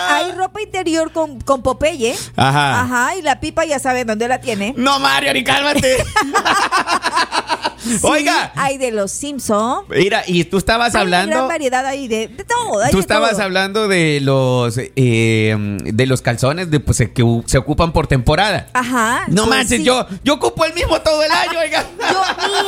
Hay, 0.09 0.31
no. 0.31 0.37
ropa 0.37 0.61
interior 0.61 1.11
con, 1.11 1.41
con 1.41 1.61
Popeye. 1.61 2.15
Ajá. 2.35 2.81
Ajá, 2.81 3.15
y 3.15 3.21
la 3.21 3.39
pipa 3.39 3.65
ya 3.65 3.79
saben 3.79 4.07
dónde 4.07 4.27
la 4.27 4.39
tiene. 4.41 4.73
No, 4.77 4.99
Mario, 4.99 5.33
ni 5.33 5.43
cálmate. 5.43 5.97
Sí, 7.89 8.00
Oiga. 8.03 8.51
Hay 8.55 8.77
de 8.77 8.91
los 8.91 9.12
Simpson. 9.12 9.86
Mira, 9.89 10.24
y 10.27 10.43
tú 10.46 10.58
estabas 10.58 10.96
Hay 10.96 11.01
una 11.08 11.10
gran 11.17 11.22
hablando. 11.29 11.48
variedad 11.48 11.86
ahí 11.86 12.08
de, 12.08 12.27
de 12.27 12.43
todo. 12.43 12.81
hay 12.84 12.91
Tú 12.91 12.98
de 12.98 13.01
estabas 13.01 13.31
todo. 13.34 13.43
hablando 13.43 13.88
de 13.88 14.19
los 14.22 14.77
eh, 14.77 15.55
de 15.84 16.05
los 16.05 16.22
calzones 16.22 16.69
de, 16.72 16.79
pues, 16.79 16.98
que 16.98 17.41
se 17.46 17.58
ocupan 17.58 17.91
por 17.91 18.08
temporada. 18.08 18.67
Ajá. 18.74 19.24
No 19.27 19.46
pues 19.46 19.58
manches, 19.58 19.77
sí. 19.79 19.84
yo, 19.84 20.05
yo 20.24 20.36
ocupo 20.36 20.65
el 20.65 20.74
mismo 20.74 21.00
todo 21.01 21.24
el 21.24 21.31
año, 21.31 21.60
oiga. 21.60 21.84
Yo, 22.10 22.22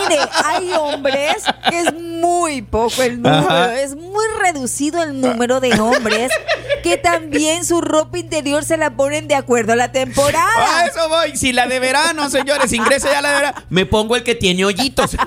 mire, 0.09 0.21
hay 0.45 0.71
hombres 0.73 1.35
que 1.69 1.79
es 1.79 1.93
muy 1.93 2.61
poco 2.61 3.01
el 3.01 3.21
número, 3.21 3.37
Ajá. 3.49 3.81
es 3.81 3.95
muy 3.95 4.23
reducido 4.39 5.01
el 5.01 5.19
número 5.19 5.59
de 5.59 5.79
hombres 5.79 6.31
que 6.81 6.97
también 6.97 7.65
su 7.65 7.81
ropa 7.81 8.17
interior 8.17 8.63
se 8.63 8.77
la 8.77 8.91
ponen 8.91 9.27
de 9.27 9.35
acuerdo 9.35 9.73
a 9.73 9.75
la 9.75 9.85
A 9.85 9.91
temporada. 9.91 10.85
eso 10.85 11.07
voy. 11.09 11.35
Si 11.37 11.53
la 11.53 11.67
de 11.67 11.79
verano, 11.79 12.29
señores, 12.29 12.71
ingrese 12.73 13.09
ya 13.11 13.21
la 13.21 13.29
de 13.29 13.35
verano, 13.35 13.61
me 13.69 13.85
pongo 13.85 14.15
el 14.15 14.23
que 14.23 14.35
tiene 14.35 14.65
hoyitos. 14.65 15.15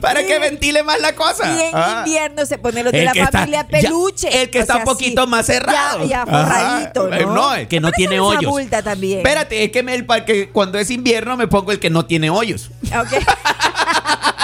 Para 0.00 0.24
que 0.24 0.38
ventile 0.38 0.82
más 0.82 1.00
la 1.00 1.14
cosa. 1.14 1.52
Y 1.52 1.60
en 1.62 1.70
Ah. 1.74 2.02
invierno 2.04 2.46
se 2.46 2.58
pone 2.58 2.82
los 2.82 2.92
de 2.92 3.00
El 3.00 3.04
la 3.06 3.12
está- 3.12 3.30
familia 3.38 3.62
ya, 3.62 3.68
peluche. 3.68 4.42
el 4.42 4.50
que 4.50 4.58
O 4.58 4.62
está 4.62 4.74
sea, 4.74 4.82
un 4.82 4.86
poquito 4.86 5.24
sí, 5.24 5.28
más 5.30 5.46
cerrado. 5.46 6.00
Ya, 6.04 6.06
ya 6.06 6.22
Ajá. 6.22 6.44
forradito, 6.44 7.08
¿no? 7.08 7.34
No, 7.34 7.54
el 7.54 7.68
que 7.68 7.80
no 7.80 7.90
tiene 7.92 8.20
hoyos. 8.20 8.44
multa 8.50 8.82
también. 8.82 9.18
Espérate, 9.18 9.64
es 9.64 9.72
que, 9.72 9.82
me, 9.82 9.94
el, 9.94 10.06
que 10.24 10.50
cuando 10.50 10.78
es 10.78 10.90
invierno 10.90 11.36
me 11.36 11.48
pongo 11.48 11.72
el 11.72 11.80
que 11.80 11.90
no 11.90 12.04
tiene 12.06 12.30
hoyos. 12.30 12.70
Ok. 12.96 13.22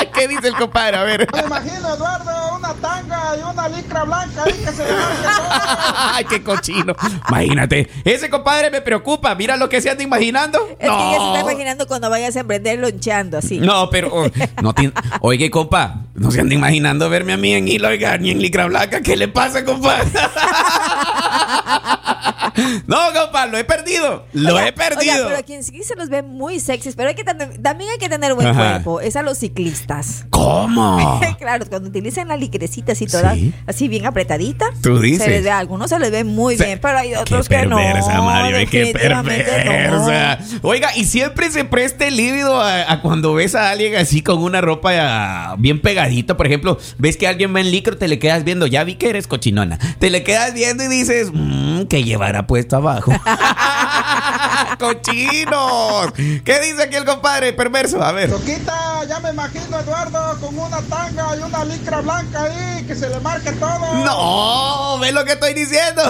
¿Qué 0.15 0.27
dice 0.29 0.49
el 0.49 0.57
compadre? 0.57 0.97
A 0.97 1.03
ver. 1.05 1.29
Me 1.33 1.41
imagino, 1.43 1.95
Eduardo, 1.95 2.31
una 2.59 2.75
tanga 2.75 3.37
y 3.39 3.43
una 3.43 3.69
licra 3.69 4.05
blanca 4.05 4.45
ahí 4.45 4.53
que 4.53 4.73
se. 4.73 4.85
Ay, 5.97 6.25
qué 6.25 6.43
cochino. 6.43 6.95
Imagínate. 7.29 7.89
Ese 8.05 8.29
compadre 8.29 8.71
me 8.71 8.81
preocupa. 8.81 9.35
Mira 9.35 9.57
lo 9.57 9.69
que 9.69 9.81
se 9.81 9.91
anda 9.91 10.03
imaginando. 10.03 10.59
Es 10.79 10.79
que 10.79 10.87
ya 10.87 11.19
se 11.19 11.27
está 11.27 11.41
imaginando 11.41 11.87
cuando 11.87 12.11
vayas 12.11 12.37
a 12.37 12.41
emprender 12.41 12.79
loncheando 12.79 13.39
así. 13.39 13.59
No, 13.59 13.89
pero 13.91 14.11
oh, 14.13 14.27
no 14.63 14.75
tiene. 14.75 14.93
Oye, 15.21 15.51
compa, 15.51 16.03
no 16.15 16.31
se 16.31 16.41
anda 16.41 16.55
imaginando 16.55 17.09
verme 17.09 17.33
a 17.33 17.37
mí 17.37 17.55
en 17.55 17.69
hilo, 17.69 17.89
oiga, 17.89 18.17
ni 18.19 18.31
en 18.31 18.41
licra 18.41 18.67
blanca. 18.67 19.01
¿Qué 19.01 19.17
le 19.17 19.29
pasa, 19.29 19.65
compa? 19.65 19.99
No, 22.87 22.97
compa, 23.15 23.47
lo 23.47 23.59
he 23.59 23.65
perdido. 23.65 24.25
Lo 24.33 24.55
Oiga, 24.55 24.69
he 24.69 24.73
perdido. 24.73 25.15
Oiga, 25.15 25.25
pero 25.27 25.39
a 25.39 25.43
quien 25.43 25.63
sí 25.65 25.83
se 25.83 25.95
los 25.97 26.09
ve 26.09 26.23
muy 26.23 26.61
sexys, 26.61 26.95
pero 26.97 27.09
hay 27.11 27.15
que 27.15 27.25
tener- 27.25 27.59
también 27.63 27.91
hay 27.91 27.99
que 27.99 28.09
tener 28.09 28.35
buen 28.35 28.47
Ajá. 28.47 28.71
cuerpo. 28.83 29.01
Es 29.01 29.17
a 29.17 29.23
los 29.23 29.39
ciclistas. 29.39 30.25
¿Cómo? 30.31 31.21
claro, 31.39 31.67
cuando 31.69 31.89
utilizan 31.89 32.29
la 32.29 32.37
licrecita 32.37 32.93
así 32.93 33.07
toda, 33.07 33.35
Sí. 33.35 33.53
así 33.67 33.89
bien 33.89 34.07
apretadita. 34.07 34.67
Tú 34.83 35.01
dices. 35.01 35.25
Se 35.25 35.31
les 35.31 35.43
ve, 35.45 35.51
a 35.51 35.59
algunos 35.59 35.91
se 35.91 35.99
les 35.99 36.11
ve 36.11 36.25
muy 36.25 36.57
Se- 36.57 36.65
bien, 36.65 36.79
pero 36.81 36.99
hay 36.99 37.11
Qué 37.11 37.17
otros 37.19 37.49
que 37.49 37.67
no. 37.67 37.77
perversa, 37.77 38.23
Mario, 38.23 38.69
qué 38.71 38.93
perversa. 38.93 40.39
Oiga, 40.63 40.97
y 40.97 41.05
siempre 41.05 41.51
se 41.51 41.65
preste 41.65 42.11
lívido 42.11 42.61
a, 42.61 42.91
a 42.91 43.03
cuando 43.03 43.35
ves 43.35 43.55
a 43.55 43.71
alguien 43.71 43.97
así 43.97 44.23
con 44.23 44.39
una 44.43 44.61
ropa 44.61 44.91
ah, 44.95 45.57
bien 45.59 45.81
pegadita. 45.81 46.37
Por 46.37 46.47
ejemplo, 46.47 46.79
ves 46.99 47.17
que 47.17 47.27
alguien 47.27 47.55
va 47.55 47.61
en 47.61 47.71
licro, 47.71 47.97
te 47.97 48.09
le 48.09 48.19
quedas 48.19 48.45
viendo. 48.45 48.67
Ya 48.67 48.85
vi 48.85 48.95
que 48.97 49.09
eres 49.11 49.27
cochinona. 49.27 49.79
Te 49.99 50.11
le 50.11 50.23
quedas 50.23 50.55
viendo 50.55 50.85
y 50.85 50.89
dices, 50.89 51.31
mmm, 51.33 51.83
¿qué 51.85 52.03
llevará 52.05 52.47
puesto 52.49 52.75
abajo? 52.77 53.13
¡Cochinos! 54.79 56.13
¿Qué 56.45 56.61
dice 56.61 56.83
aquí 56.85 56.97
el 56.97 57.05
compadre 57.05 57.53
perverso? 57.53 58.03
A 58.03 58.11
ver. 58.13 58.31
Loquita, 58.31 59.05
ya 59.09 59.21
me 59.21 59.31
imagino, 59.31 59.79
Eduardo, 59.79 60.41
con 60.41 60.59
una 60.59 60.81
tanga 60.83 61.37
y 61.37 61.43
una 61.43 61.65
licra 61.65 62.01
blanca 62.01 62.43
ahí 62.45 62.85
que 62.87 62.95
se 62.97 63.09
le 63.09 63.21
marque 63.21 63.53
todo. 63.53 64.05
No, 64.05 64.99
¿ves 65.01 65.13
lo 65.13 65.25
que 65.25 65.33
estoy 65.33 65.55
diciendo? 65.55 66.03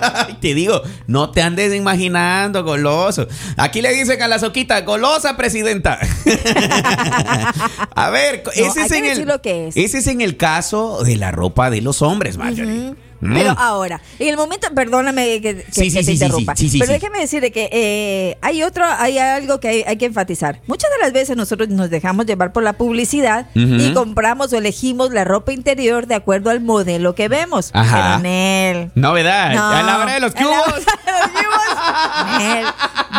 te 0.40 0.54
digo, 0.54 0.82
no 1.06 1.30
te 1.30 1.42
andes 1.42 1.74
imaginando, 1.74 2.62
goloso. 2.62 3.26
Aquí 3.56 3.80
le 3.82 3.92
dicen 3.92 4.20
a 4.22 4.28
la 4.28 4.38
soquita, 4.38 4.82
golosa 4.82 5.36
presidenta. 5.36 5.98
a 7.94 8.10
ver, 8.10 8.42
No, 8.44 8.52
ese, 8.52 8.82
es 8.82 8.92
en 8.92 9.04
el, 9.06 9.40
que 9.40 9.68
es. 9.68 9.76
ese 9.76 9.98
es 9.98 10.06
en 10.06 10.20
el 10.20 10.36
caso 10.36 11.02
de 11.02 11.16
la 11.16 11.30
ropa 11.32 11.70
de 11.70 11.80
los 11.80 12.02
hombres, 12.02 12.36
Marjorie. 12.36 12.94
Pero 13.20 13.54
ahora, 13.58 14.00
en 14.18 14.28
el 14.28 14.36
momento, 14.36 14.68
perdóname 14.74 15.40
que, 15.40 15.56
que- 15.56 15.66
Sí, 15.72 15.82
que 15.84 15.90
sí, 15.90 15.96
te 15.96 16.04
sí, 16.04 16.12
interrumpa, 16.12 16.54
pero 16.78 16.92
déjeme 16.92 17.18
decirle 17.20 17.50
que 17.52 17.68
eh, 17.72 18.38
hay 18.42 18.62
otro, 18.62 18.84
hay 18.86 19.18
algo 19.18 19.58
que 19.60 19.68
hay, 19.68 19.82
hay 19.86 19.96
que 19.96 20.06
enfatizar. 20.06 20.60
Muchas 20.66 20.90
de 20.90 20.98
las 21.04 21.12
veces 21.12 21.36
nosotros 21.36 21.68
nos 21.68 21.90
dejamos 21.90 22.26
llevar 22.26 22.52
por 22.52 22.62
la 22.62 22.74
publicidad 22.74 23.46
y 23.54 23.92
compramos 23.94 24.52
o 24.52 24.56
elegimos 24.58 25.10
la 25.12 25.24
ropa 25.24 25.52
interior 25.52 26.06
de 26.06 26.14
acuerdo 26.14 26.50
al 26.50 26.60
modelo 26.60 27.14
que 27.14 27.28
vemos. 27.28 27.70
Ajá. 27.72 28.18
Pero 28.22 28.90
Novedad, 28.94 29.54
no. 29.54 29.70
a 29.70 29.82
la 29.82 29.98
hora 29.98 30.14
de 30.14 30.20
los 30.20 30.34
cubos. 30.34 30.84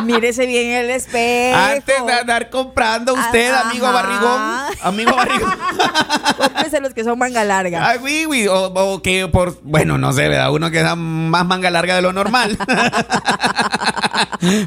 mírese 0.03 0.45
bien 0.45 0.71
el 0.71 0.89
espejo. 0.89 1.57
Antes 1.57 2.05
de 2.05 2.13
andar 2.13 2.49
comprando 2.49 3.13
usted, 3.13 3.51
Ah, 3.53 3.69
amigo 3.69 3.91
barrigón, 3.91 4.41
amigo 4.83 5.15
barrigón. 5.15 5.57
Cómprese 6.37 6.79
los 6.81 6.93
que 6.93 7.03
son 7.03 7.17
manga 7.17 7.43
larga. 7.43 7.87
Ay, 7.89 7.99
oui, 8.01 8.25
oui, 8.27 8.47
o, 8.47 8.65
o 8.65 9.01
que 9.01 9.27
por, 9.27 9.59
bueno, 9.63 9.86
no 9.95 10.11
sé, 10.11 10.27
¿verdad? 10.27 10.51
Uno 10.51 10.71
que 10.71 10.81
da 10.81 10.95
más 10.95 11.45
manga 11.45 11.69
larga 11.69 11.95
de 11.95 12.01
lo 12.01 12.13
normal. 12.13 12.57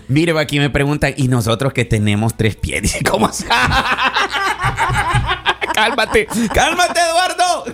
Mire, 0.08 0.38
aquí 0.38 0.58
me 0.58 0.70
preguntan, 0.70 1.14
¿y 1.16 1.28
nosotros 1.28 1.72
que 1.72 1.84
tenemos 1.84 2.36
tres 2.36 2.56
pies? 2.56 2.96
¿cómo 3.10 3.26
así? 3.26 3.44
Cálmate, 5.80 6.26
cálmate, 6.52 7.00
Eduardo. 7.00 7.64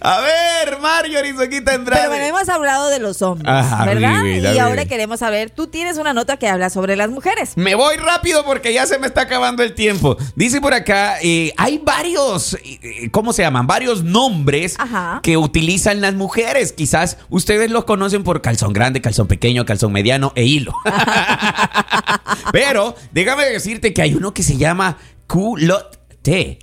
A 0.00 0.20
ver, 0.20 0.78
Mario 0.80 1.24
Isoquita 1.24 1.74
Andrade. 1.74 2.00
Pero 2.02 2.10
bueno, 2.10 2.24
hemos 2.24 2.48
hablado 2.48 2.88
de 2.88 2.98
los 2.98 3.22
hombres, 3.22 3.48
Ajá, 3.50 3.84
¿verdad? 3.84 4.24
y 4.24 4.58
ahora 4.58 4.84
queremos 4.86 5.20
saber, 5.20 5.50
tú 5.50 5.66
tienes 5.66 5.98
una 5.98 6.12
nota 6.12 6.36
que 6.36 6.48
habla 6.48 6.70
sobre 6.70 6.96
las 6.96 7.10
mujeres. 7.10 7.56
Me 7.56 7.74
voy 7.74 7.96
rápido 7.96 8.44
porque 8.44 8.72
ya 8.72 8.86
se 8.86 8.98
me 8.98 9.06
está 9.06 9.22
acabando 9.22 9.62
el 9.62 9.74
tiempo. 9.74 10.16
Dice 10.36 10.60
por 10.60 10.74
acá, 10.74 11.16
eh, 11.22 11.52
hay 11.56 11.78
varios, 11.78 12.54
eh, 12.64 13.08
¿cómo 13.10 13.32
se 13.32 13.42
llaman? 13.42 13.66
Varios 13.66 14.04
nombres 14.04 14.74
Ajá. 14.78 15.20
que 15.22 15.36
utilizan 15.36 16.00
las 16.00 16.14
mujeres. 16.14 16.72
Quizás 16.72 17.18
ustedes 17.30 17.70
los 17.70 17.84
conocen 17.84 18.22
por 18.24 18.42
calzón 18.42 18.72
grande, 18.72 19.00
calzón 19.00 19.26
pequeño, 19.26 19.64
calzón 19.64 19.92
mediano 19.92 20.32
e 20.34 20.44
hilo. 20.44 20.72
Pero 22.52 22.94
déjame 23.12 23.44
decirte 23.46 23.92
que 23.94 24.02
hay 24.02 24.14
uno 24.14 24.34
que 24.34 24.42
se 24.42 24.56
llama 24.56 24.98
culotte. 25.26 25.98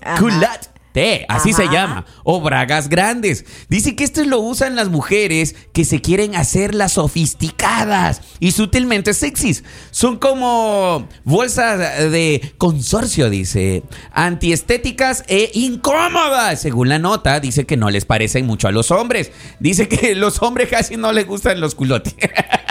Ajá. 0.02 0.20
Culotte. 0.20 0.72
Así 1.30 1.54
se 1.54 1.68
llama. 1.70 2.06
O 2.24 2.42
bragas 2.42 2.90
grandes. 2.90 3.46
Dice 3.70 3.96
que 3.96 4.04
esto 4.04 4.24
lo 4.26 4.40
usan 4.40 4.76
las 4.76 4.90
mujeres 4.90 5.56
que 5.74 5.86
se 5.86 6.02
quieren 6.02 6.36
hacer 6.36 6.76
las 6.76 6.94
sofisticadas 6.94 8.22
y 8.40 8.52
sutilmente 8.52 9.14
sexys. 9.14 9.64
Son 9.92 10.18
como 10.18 11.08
bolsas 11.24 11.80
de 12.12 12.54
consorcio, 12.58 13.30
dice. 13.30 13.84
Antiestéticas 14.12 15.24
e 15.28 15.52
incómodas. 15.54 16.62
Según 16.62 16.90
la 16.90 17.00
nota, 17.00 17.40
dice 17.40 17.66
que 17.66 17.78
no 17.78 17.90
les 17.90 18.06
parecen 18.06 18.46
mucho 18.46 18.68
a 18.68 18.72
los 18.72 18.92
hombres. 18.92 19.32
Dice 19.60 19.88
que 19.88 20.16
los 20.16 20.42
hombres 20.42 20.70
casi 20.70 20.98
no 20.98 21.14
les 21.14 21.26
gustan 21.26 21.62
los 21.62 21.76
culotes. 21.76 22.16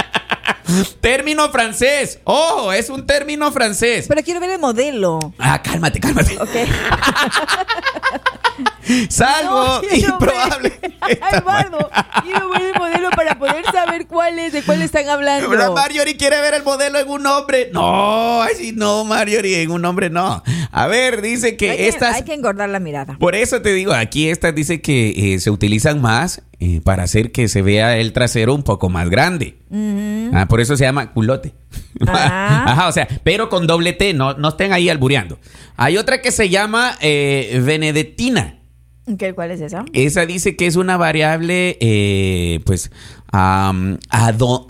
término 1.00 1.48
francés. 1.50 2.18
Oh, 2.24 2.72
es 2.72 2.88
un 2.90 3.06
término 3.06 3.50
francés. 3.52 4.06
Pero 4.08 4.22
quiero 4.22 4.40
ver 4.40 4.50
el 4.50 4.58
modelo. 4.58 5.18
Ah, 5.38 5.62
cálmate, 5.62 6.00
cálmate. 6.00 6.36
Ok. 6.40 6.50
Salvo 9.08 9.80
No, 9.82 9.94
improbable. 9.94 10.78
Eduardo, 11.32 11.90
quiero 12.22 12.50
ver 12.50 12.62
el 12.74 12.74
modelo 12.78 13.10
para 13.10 13.38
poder 13.38 13.64
saber 13.90 14.06
cuál 14.06 14.38
es, 14.38 14.52
de 14.52 14.62
cuál 14.62 14.82
están 14.82 15.08
hablando. 15.08 15.52
La 15.54 15.70
Marjorie 15.70 16.16
quiere 16.16 16.40
ver 16.40 16.54
el 16.54 16.62
modelo 16.62 16.98
en 16.98 17.08
un 17.08 17.26
hombre. 17.26 17.70
No, 17.72 18.42
así 18.42 18.72
no, 18.72 19.04
Marjorie, 19.04 19.62
en 19.62 19.70
un 19.70 19.84
hombre 19.84 20.10
no. 20.10 20.42
A 20.70 20.86
ver, 20.86 21.22
dice 21.22 21.56
que 21.56 21.70
hay, 21.70 21.76
que, 21.76 21.88
estas. 21.88 22.14
hay 22.14 22.22
que 22.22 22.34
engordar 22.34 22.68
la 22.68 22.80
mirada. 22.80 23.16
Por 23.18 23.34
eso 23.34 23.60
te 23.62 23.72
digo, 23.72 23.92
aquí 23.92 24.28
estas 24.28 24.54
dice 24.54 24.80
que 24.80 25.34
eh, 25.34 25.40
se 25.40 25.50
utilizan 25.50 26.00
más 26.00 26.42
eh, 26.60 26.80
para 26.84 27.04
hacer 27.04 27.32
que 27.32 27.48
se 27.48 27.62
vea 27.62 27.96
el 27.96 28.12
trasero 28.12 28.54
un 28.54 28.62
poco 28.62 28.88
más 28.88 29.08
grande. 29.08 29.56
Ah, 30.32 30.46
por 30.48 30.60
eso 30.60 30.76
se 30.76 30.84
llama 30.84 31.12
culote. 31.12 31.54
Ah. 32.06 32.64
Ajá, 32.68 32.88
o 32.88 32.92
sea, 32.92 33.08
pero 33.24 33.48
con 33.48 33.66
doble 33.66 33.92
T, 33.92 34.14
no, 34.14 34.34
no 34.34 34.50
estén 34.50 34.72
ahí 34.72 34.88
albureando. 34.88 35.38
Hay 35.76 35.96
otra 35.96 36.20
que 36.20 36.32
se 36.32 36.48
llama 36.48 36.96
eh, 37.00 37.60
Benedettina. 37.64 38.59
Ok, 39.12 39.24
¿Cuál 39.34 39.50
es 39.52 39.60
esa? 39.60 39.84
Esa 39.92 40.26
dice 40.26 40.56
que 40.56 40.66
es 40.66 40.76
una 40.76 40.96
variable, 40.96 41.76
eh, 41.80 42.60
pues, 42.64 42.90
a- 43.32 43.72
ano- 44.10 44.66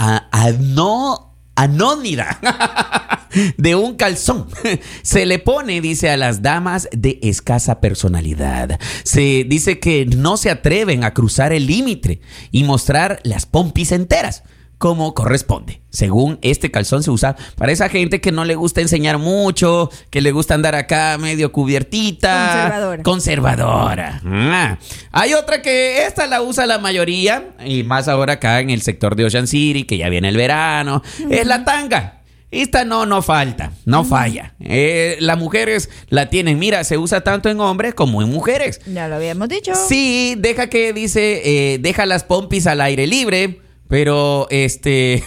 anónida 1.57 2.39
de 3.59 3.75
un 3.75 3.97
calzón. 3.97 4.47
Se 5.03 5.27
le 5.27 5.39
pone, 5.39 5.81
dice, 5.81 6.11
a 6.11 6.17
las 6.17 6.43
damas 6.43 6.89
de 6.93 7.19
escasa 7.23 7.81
personalidad. 7.81 8.79
Se 9.05 9.45
dice 9.45 9.79
que 9.79 10.07
no 10.07 10.37
se 10.37 10.51
atreven 10.51 11.05
a 11.05 11.13
cruzar 11.13 11.53
el 11.53 11.67
límite 11.67 12.21
y 12.51 12.65
mostrar 12.65 13.21
las 13.25 13.47
pompis 13.47 13.93
enteras. 13.93 14.43
Como 14.81 15.13
corresponde. 15.13 15.83
Según 15.91 16.39
este 16.41 16.71
calzón 16.71 17.03
se 17.03 17.11
usa 17.11 17.37
para 17.57 17.71
esa 17.71 17.91
gente 17.91 18.23
que 18.23 18.33
no 18.33 18.47
le 18.47 18.55
gusta 18.55 18.81
enseñar 18.81 19.19
mucho, 19.19 19.91
que 20.09 20.23
le 20.23 20.33
gusta 20.33 20.55
andar 20.55 20.75
acá 20.75 21.19
medio 21.19 21.53
cubiertita. 21.53 23.03
Conservadora. 23.03 23.03
Conservadora. 23.03 24.23
Ah. 24.25 24.79
Hay 25.13 25.35
otra 25.35 25.61
que 25.61 26.07
esta 26.07 26.27
la 26.27 26.41
usa 26.41 26.65
la 26.65 26.79
mayoría, 26.79 27.51
y 27.63 27.83
más 27.83 28.09
ahora 28.09 28.33
acá 28.33 28.61
en 28.61 28.71
el 28.71 28.81
sector 28.81 29.17
de 29.17 29.27
Ocean 29.27 29.47
City, 29.47 29.85
que 29.85 29.99
ya 29.99 30.09
viene 30.09 30.31
el 30.31 30.39
verano, 30.39 31.03
es 31.29 31.47
la 31.47 31.63
tanga. 31.63 32.23
Esta 32.51 32.87
no, 32.87 33.05
no 33.05 33.21
falta, 33.21 33.73
no 33.85 34.03
falla. 34.03 34.55
Eh, 34.61 35.19
las 35.21 35.37
mujeres 35.37 35.91
la 36.09 36.31
tienen, 36.31 36.59
mira, 36.59 36.85
se 36.85 36.97
usa 36.97 37.21
tanto 37.21 37.51
en 37.51 37.61
hombres 37.61 37.93
como 37.93 38.23
en 38.23 38.31
mujeres. 38.31 38.81
Ya 38.87 39.09
lo 39.09 39.17
habíamos 39.17 39.51
dicho. 39.51 39.75
Sí, 39.75 40.37
deja 40.39 40.69
que 40.69 40.95
dice, 40.95 41.43
eh, 41.75 41.79
deja 41.81 42.07
las 42.07 42.25
pompis 42.25 42.67
al 42.67 42.81
aire 42.81 43.07
libre, 43.07 43.61
pero 43.91 44.47
este, 44.51 45.25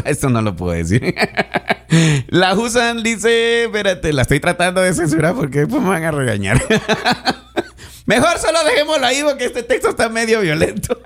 esto 0.04 0.28
no 0.28 0.42
lo 0.42 0.56
puedo 0.56 0.72
decir. 0.72 1.14
la 2.26 2.54
usan, 2.54 3.04
dice, 3.04 3.64
espérate, 3.64 4.12
la 4.12 4.22
estoy 4.22 4.40
tratando 4.40 4.80
de 4.80 4.92
censurar 4.92 5.34
porque 5.34 5.60
después 5.60 5.80
me 5.80 5.90
van 5.90 6.02
a 6.02 6.10
regañar. 6.10 6.60
Mejor 8.06 8.36
solo 8.38 8.64
dejémoslo 8.64 9.06
ahí 9.06 9.22
porque 9.22 9.44
este 9.44 9.62
texto 9.62 9.90
está 9.90 10.08
medio 10.08 10.40
violento. 10.40 11.00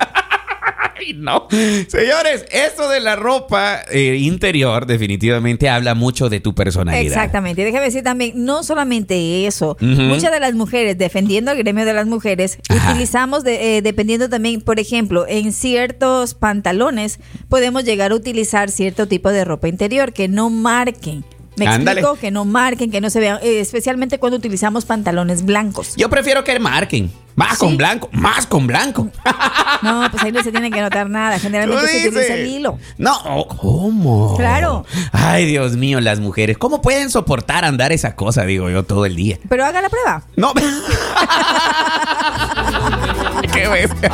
Ay, 1.01 1.13
no. 1.15 1.47
Señores, 1.89 2.45
esto 2.51 2.89
de 2.89 3.01
la 3.01 3.17
ropa 3.17 3.81
eh, 3.91 4.17
interior 4.21 4.87
definitivamente 4.87 5.69
habla 5.69 5.95
mucho 5.95 6.29
de 6.29 6.41
tu 6.41 6.55
personalidad. 6.55 7.03
Exactamente. 7.03 7.63
Y 7.63 7.65
déjame 7.65 7.85
decir 7.87 8.03
también, 8.03 8.33
no 8.45 8.63
solamente 8.63 9.47
eso. 9.47 9.77
Muchas 9.81 10.33
de 10.33 10.41
las 10.41 10.55
mujeres, 10.55 10.99
defendiendo 10.99 11.51
el 11.53 11.59
gremio 11.59 11.85
de 11.85 11.93
las 11.93 12.07
mujeres, 12.07 12.59
Ajá. 12.69 12.91
utilizamos, 12.91 13.45
de- 13.45 13.79
eh, 13.79 13.83
dependiendo 13.83 14.29
también, 14.29 14.61
por 14.61 14.81
ejemplo, 14.81 15.27
en 15.29 15.53
ciertos 15.53 16.35
pantalones, 16.35 17.21
podemos 17.49 17.85
llegar 17.85 18.13
a 18.13 18.15
utilizar 18.15 18.71
cierto 18.71 19.07
tipo 19.09 19.31
de 19.31 19.45
ropa 19.45 19.69
interior 19.69 20.13
que 20.13 20.29
no 20.29 20.51
marquen. 20.51 21.25
Me 21.57 21.67
Ándale. 21.67 22.01
explico 22.01 22.21
que 22.21 22.31
no 22.31 22.45
marquen, 22.45 22.91
que 22.91 23.01
no 23.01 23.11
se 23.11 23.19
vean, 23.19 23.39
eh, 23.43 23.59
especialmente 23.61 24.19
cuando 24.19 24.37
utilizamos 24.39 24.85
pantalones 24.85 25.45
blancos. 25.45 25.95
Yo 25.97 26.09
prefiero 26.09 26.45
que 26.45 26.57
marquen. 26.61 27.11
Más 27.39 27.57
Sí. 27.59 27.67
con 27.67 27.77
blanco, 27.77 28.09
más 28.11 28.47
con 28.47 28.67
blanco. 28.67 29.09
No, 29.81 30.09
pues 30.11 30.25
ahí 30.25 30.33
no 30.33 30.43
se 30.43 30.51
tiene 30.51 30.73
que 30.73 30.81
notar 30.81 31.09
nada. 31.09 31.39
Generalmente 31.39 31.87
se 31.87 32.09
utiliza 32.09 32.35
el 32.35 32.47
hilo. 32.49 32.81
No, 32.97 33.47
¿cómo? 33.61 34.37
Claro. 34.37 34.85
Ay, 35.13 35.47
Dios 35.47 35.77
mío, 35.77 36.01
las 36.01 36.19
mujeres. 36.19 36.59
¿Cómo 36.59 36.83
pueden 36.83 37.11
soportar 37.11 37.65
andar 37.65 37.93
esa 37.93 38.17
cosa, 38.17 38.43
digo 38.43 38.69
yo, 38.71 38.83
todo 38.83 39.07
el 39.07 39.15
día? 39.15 39.39
Pero 39.49 39.65
haga 39.65 39.81
la 39.81 39.89
prueba. 39.89 40.25
No. 40.35 40.53
Qué 43.53 43.69
bestia. 43.69 44.11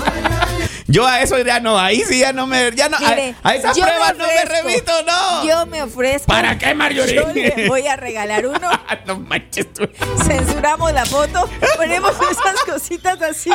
Yo 0.87 1.07
a 1.07 1.21
eso 1.23 1.39
ya 1.39 1.61
no, 1.61 1.79
ahí 1.79 2.03
sí 2.07 2.19
ya 2.21 2.33
no 2.33 2.47
me. 2.47 2.71
Ya 2.75 2.89
no, 2.89 2.97
a, 2.99 3.01
Mire, 3.01 3.35
a 3.43 3.55
esas 3.55 3.79
pruebas 3.79 4.17
no 4.19 4.27
me 4.27 4.45
remito, 4.45 4.93
no. 5.05 5.45
Yo 5.47 5.67
me 5.67 5.83
ofrezco. 5.83 6.27
¿Para 6.27 6.59
qué, 6.59 6.75
Marjorie? 6.75 7.15
Yo 7.15 7.33
le 7.33 7.69
voy 7.69 7.87
a 7.87 7.97
regalar 7.97 8.47
uno. 8.47 8.71
no 9.07 9.19
manches 9.21 9.73
tú. 9.73 9.89
Censuramos 10.27 10.93
la 10.93 11.07
foto, 11.07 11.49
ponemos 11.77 12.13
esas 12.31 12.61
cositas 12.65 13.21
así. 13.23 13.51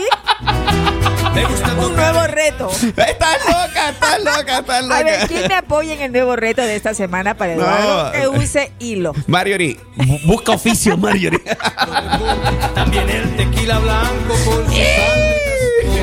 Un 1.78 1.96
nuevo 1.96 2.28
reto. 2.28 2.70
Estás 2.72 3.38
loca, 3.48 3.89
estás 3.89 4.20
loca, 4.24 4.60
estás 4.60 4.84
loca. 4.84 4.98
A 4.98 5.04
ver, 5.04 5.28
¿quién 5.28 5.48
me 5.48 5.56
apoya 5.56 5.94
en 5.94 6.02
el 6.02 6.12
nuevo 6.12 6.36
reto 6.36 6.62
de 6.62 6.76
esta 6.76 6.94
semana 6.94 7.36
para 7.36 7.54
Eduardo? 7.54 8.06
No. 8.06 8.12
Que 8.12 8.28
use 8.28 8.72
hilo. 8.80 9.13
Marjorie, 9.28 9.80
bu- 9.96 10.26
busca 10.26 10.54
oficio, 10.54 10.98
Marjorie. 10.98 11.39
También 12.76 13.10
el 13.10 13.36
tequila 13.36 13.80
blanco 13.80 14.34
con 14.46 14.65
su. 14.65 15.49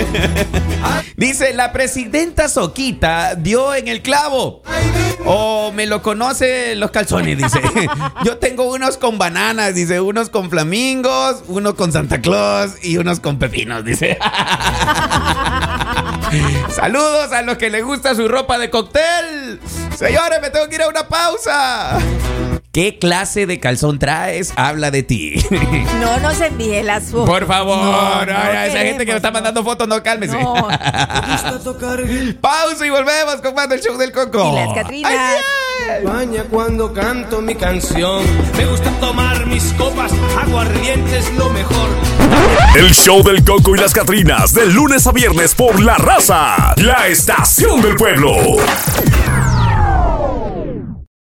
Dice, 1.16 1.54
la 1.54 1.72
presidenta 1.72 2.48
Soquita 2.48 3.34
dio 3.34 3.74
en 3.74 3.88
el 3.88 4.02
clavo. 4.02 4.62
O 5.24 5.72
me 5.72 5.86
lo 5.86 6.02
conoce 6.02 6.76
los 6.76 6.92
calzones, 6.92 7.36
dice. 7.38 7.60
Yo 8.24 8.38
tengo 8.38 8.72
unos 8.72 8.96
con 8.96 9.18
bananas, 9.18 9.74
dice, 9.74 10.00
unos 10.00 10.30
con 10.30 10.50
flamingos, 10.50 11.42
unos 11.48 11.74
con 11.74 11.90
Santa 11.92 12.20
Claus 12.20 12.74
y 12.82 12.98
unos 12.98 13.18
con 13.20 13.38
pepinos, 13.38 13.84
dice. 13.84 14.18
Saludos 16.70 17.32
a 17.32 17.42
los 17.42 17.56
que 17.56 17.70
les 17.70 17.84
gusta 17.84 18.14
su 18.14 18.28
ropa 18.28 18.58
de 18.58 18.70
cóctel. 18.70 19.60
Señores, 19.96 20.40
me 20.40 20.50
tengo 20.50 20.68
que 20.68 20.76
ir 20.76 20.82
a 20.82 20.88
una 20.88 21.08
pausa. 21.08 21.98
¿Qué 22.76 22.98
clase 22.98 23.46
de 23.46 23.58
calzón 23.58 23.98
traes? 23.98 24.52
Habla 24.54 24.90
de 24.90 25.02
ti. 25.02 25.42
No 25.98 26.18
nos 26.18 26.38
envíe 26.42 26.82
las 26.82 27.04
fotos. 27.04 27.26
Por 27.26 27.46
favor, 27.46 27.78
No, 27.78 28.26
no 28.26 28.32
ay, 28.36 28.68
esa 28.68 28.78
gente 28.80 28.82
que 28.82 28.90
me 28.90 28.96
queremos, 28.98 29.16
está 29.16 29.30
mandando 29.30 29.64
fotos, 29.64 29.88
no 29.88 30.02
cálmese. 30.02 30.38
No. 30.38 30.52
Gusta 30.64 31.58
tocar 31.64 32.04
Pausa 32.38 32.86
y 32.86 32.90
volvemos 32.90 33.36
con 33.36 33.54
más 33.54 33.70
del 33.70 33.80
show 33.80 33.96
del 33.96 34.12
Coco. 34.12 34.52
Y 34.52 34.56
las 34.56 34.74
Catrinas. 34.74 35.10
Ay. 35.10 36.04
España 36.04 36.44
cuando 36.50 36.92
canto 36.92 37.40
mi 37.40 37.54
canción. 37.54 38.22
Me 38.58 38.66
gusta 38.66 38.90
tomar 39.00 39.46
mis 39.46 39.72
copas, 39.78 40.12
aguardientes 40.38 41.32
lo 41.32 41.48
mejor. 41.48 41.88
El 42.76 42.92
show 42.92 43.22
del 43.22 43.42
Coco 43.42 43.74
y 43.74 43.78
las 43.78 43.94
Catrinas, 43.94 44.52
de 44.52 44.66
lunes 44.66 45.06
a 45.06 45.12
viernes 45.12 45.54
por 45.54 45.80
La 45.80 45.96
Raza, 45.96 46.74
la 46.76 47.06
estación 47.06 47.80
del 47.80 47.96
pueblo. 47.96 48.36